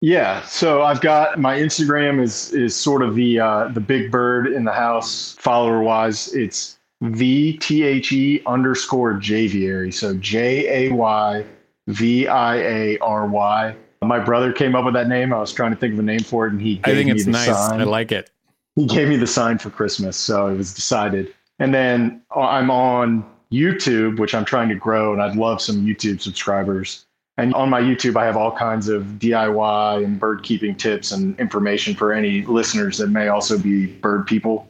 Yeah, 0.00 0.42
so 0.42 0.82
I've 0.82 1.00
got 1.00 1.40
my 1.40 1.58
Instagram 1.58 2.22
is 2.22 2.52
is 2.52 2.74
sort 2.76 3.02
of 3.02 3.16
the 3.16 3.40
uh, 3.40 3.68
the 3.68 3.80
big 3.80 4.12
bird 4.12 4.46
in 4.46 4.64
the 4.64 4.72
house 4.72 5.34
follower 5.40 5.82
wise. 5.82 6.32
It's 6.34 6.78
V 7.02 7.56
T 7.58 7.82
H 7.82 8.12
E 8.12 8.42
underscore 8.46 9.14
Jayviary. 9.14 9.92
So 9.92 10.14
J 10.14 10.86
A 10.88 10.94
Y 10.94 11.44
V 11.88 12.28
I 12.28 12.56
A 12.56 12.98
R 12.98 13.26
Y. 13.26 13.74
My 14.02 14.20
brother 14.20 14.52
came 14.52 14.76
up 14.76 14.84
with 14.84 14.94
that 14.94 15.08
name. 15.08 15.32
I 15.32 15.38
was 15.38 15.52
trying 15.52 15.72
to 15.72 15.76
think 15.76 15.94
of 15.94 15.98
a 15.98 16.02
name 16.02 16.20
for 16.20 16.46
it, 16.46 16.52
and 16.52 16.62
he 16.62 16.76
gave 16.76 16.94
I 16.94 16.94
think 16.94 17.06
me 17.06 17.12
it's 17.14 17.24
the 17.24 17.32
nice. 17.32 17.46
sign. 17.46 17.80
I 17.80 17.84
like 17.84 18.12
it. 18.12 18.30
He 18.76 18.86
gave 18.86 19.08
me 19.08 19.16
the 19.16 19.26
sign 19.26 19.58
for 19.58 19.70
Christmas, 19.70 20.16
so 20.16 20.46
it 20.46 20.56
was 20.56 20.72
decided. 20.72 21.34
And 21.58 21.74
then 21.74 22.22
uh, 22.36 22.42
I'm 22.42 22.70
on 22.70 23.28
YouTube, 23.50 24.20
which 24.20 24.34
I'm 24.34 24.44
trying 24.44 24.68
to 24.68 24.76
grow, 24.76 25.12
and 25.12 25.20
I'd 25.20 25.34
love 25.34 25.60
some 25.60 25.84
YouTube 25.84 26.20
subscribers. 26.20 27.04
And 27.38 27.54
on 27.54 27.70
my 27.70 27.80
YouTube, 27.80 28.16
I 28.16 28.24
have 28.26 28.36
all 28.36 28.50
kinds 28.50 28.88
of 28.88 29.04
DIY 29.20 30.04
and 30.04 30.18
bird 30.18 30.42
keeping 30.42 30.74
tips 30.74 31.12
and 31.12 31.38
information 31.38 31.94
for 31.94 32.12
any 32.12 32.42
listeners 32.42 32.98
that 32.98 33.08
may 33.08 33.28
also 33.28 33.56
be 33.56 33.86
bird 33.86 34.26
people. 34.26 34.68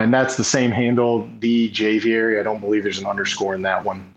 And 0.00 0.12
that's 0.12 0.36
the 0.36 0.42
same 0.42 0.72
handle, 0.72 1.30
the 1.38 1.70
Jayviary. 1.70 2.40
I 2.40 2.42
don't 2.42 2.58
believe 2.58 2.82
there's 2.82 2.98
an 2.98 3.06
underscore 3.06 3.54
in 3.54 3.62
that 3.62 3.84
one. 3.84 4.12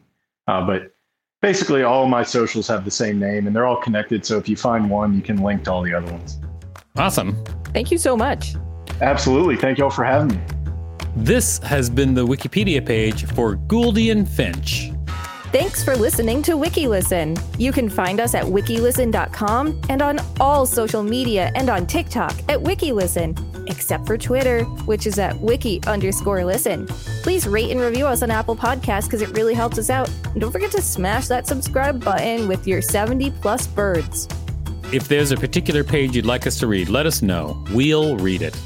Uh, 0.47 0.65
but 0.65 0.95
basically, 1.43 1.83
all 1.83 2.07
my 2.07 2.23
socials 2.23 2.67
have 2.67 2.85
the 2.85 2.91
same 2.91 3.19
name 3.19 3.45
and 3.45 3.55
they're 3.55 3.67
all 3.67 3.79
connected. 3.79 4.25
So 4.25 4.39
if 4.39 4.49
you 4.49 4.55
find 4.55 4.89
one, 4.89 5.15
you 5.15 5.21
can 5.21 5.37
link 5.37 5.63
to 5.65 5.71
all 5.71 5.83
the 5.83 5.93
other 5.93 6.11
ones. 6.11 6.39
Awesome. 6.97 7.37
Thank 7.65 7.91
you 7.91 7.99
so 7.99 8.17
much. 8.17 8.55
Absolutely. 9.01 9.57
Thank 9.57 9.77
you 9.77 9.83
all 9.83 9.91
for 9.91 10.03
having 10.03 10.29
me. 10.29 10.43
This 11.15 11.59
has 11.59 11.87
been 11.87 12.15
the 12.15 12.25
Wikipedia 12.25 12.83
page 12.83 13.25
for 13.33 13.57
Gouldian 13.57 14.27
Finch. 14.27 14.90
Thanks 15.51 15.83
for 15.83 15.97
listening 15.97 16.41
to 16.43 16.53
WikiListen. 16.53 17.37
You 17.59 17.73
can 17.73 17.89
find 17.89 18.21
us 18.21 18.35
at 18.35 18.45
wikilisten.com 18.45 19.81
and 19.89 20.01
on 20.01 20.19
all 20.39 20.65
social 20.65 21.03
media 21.03 21.51
and 21.55 21.69
on 21.69 21.85
TikTok 21.85 22.31
at 22.47 22.57
WikiListen, 22.57 23.69
except 23.69 24.07
for 24.07 24.17
Twitter, 24.17 24.63
which 24.85 25.05
is 25.05 25.19
at 25.19 25.37
wiki 25.41 25.81
underscore 25.87 26.45
listen. 26.45 26.87
Please 27.21 27.45
rate 27.45 27.69
and 27.69 27.81
review 27.81 28.05
us 28.05 28.23
on 28.23 28.31
Apple 28.31 28.55
Podcasts 28.55 29.07
because 29.07 29.21
it 29.21 29.35
really 29.35 29.53
helps 29.53 29.77
us 29.77 29.89
out. 29.89 30.09
And 30.27 30.39
don't 30.39 30.53
forget 30.53 30.71
to 30.71 30.81
smash 30.81 31.27
that 31.27 31.47
subscribe 31.47 32.01
button 32.01 32.47
with 32.47 32.65
your 32.65 32.81
70 32.81 33.31
plus 33.41 33.67
birds. 33.67 34.29
If 34.93 35.09
there's 35.09 35.33
a 35.33 35.37
particular 35.37 35.83
page 35.83 36.15
you'd 36.15 36.25
like 36.25 36.47
us 36.47 36.59
to 36.59 36.67
read, 36.67 36.87
let 36.87 37.05
us 37.05 37.21
know. 37.21 37.61
We'll 37.71 38.15
read 38.15 38.41
it. 38.41 38.57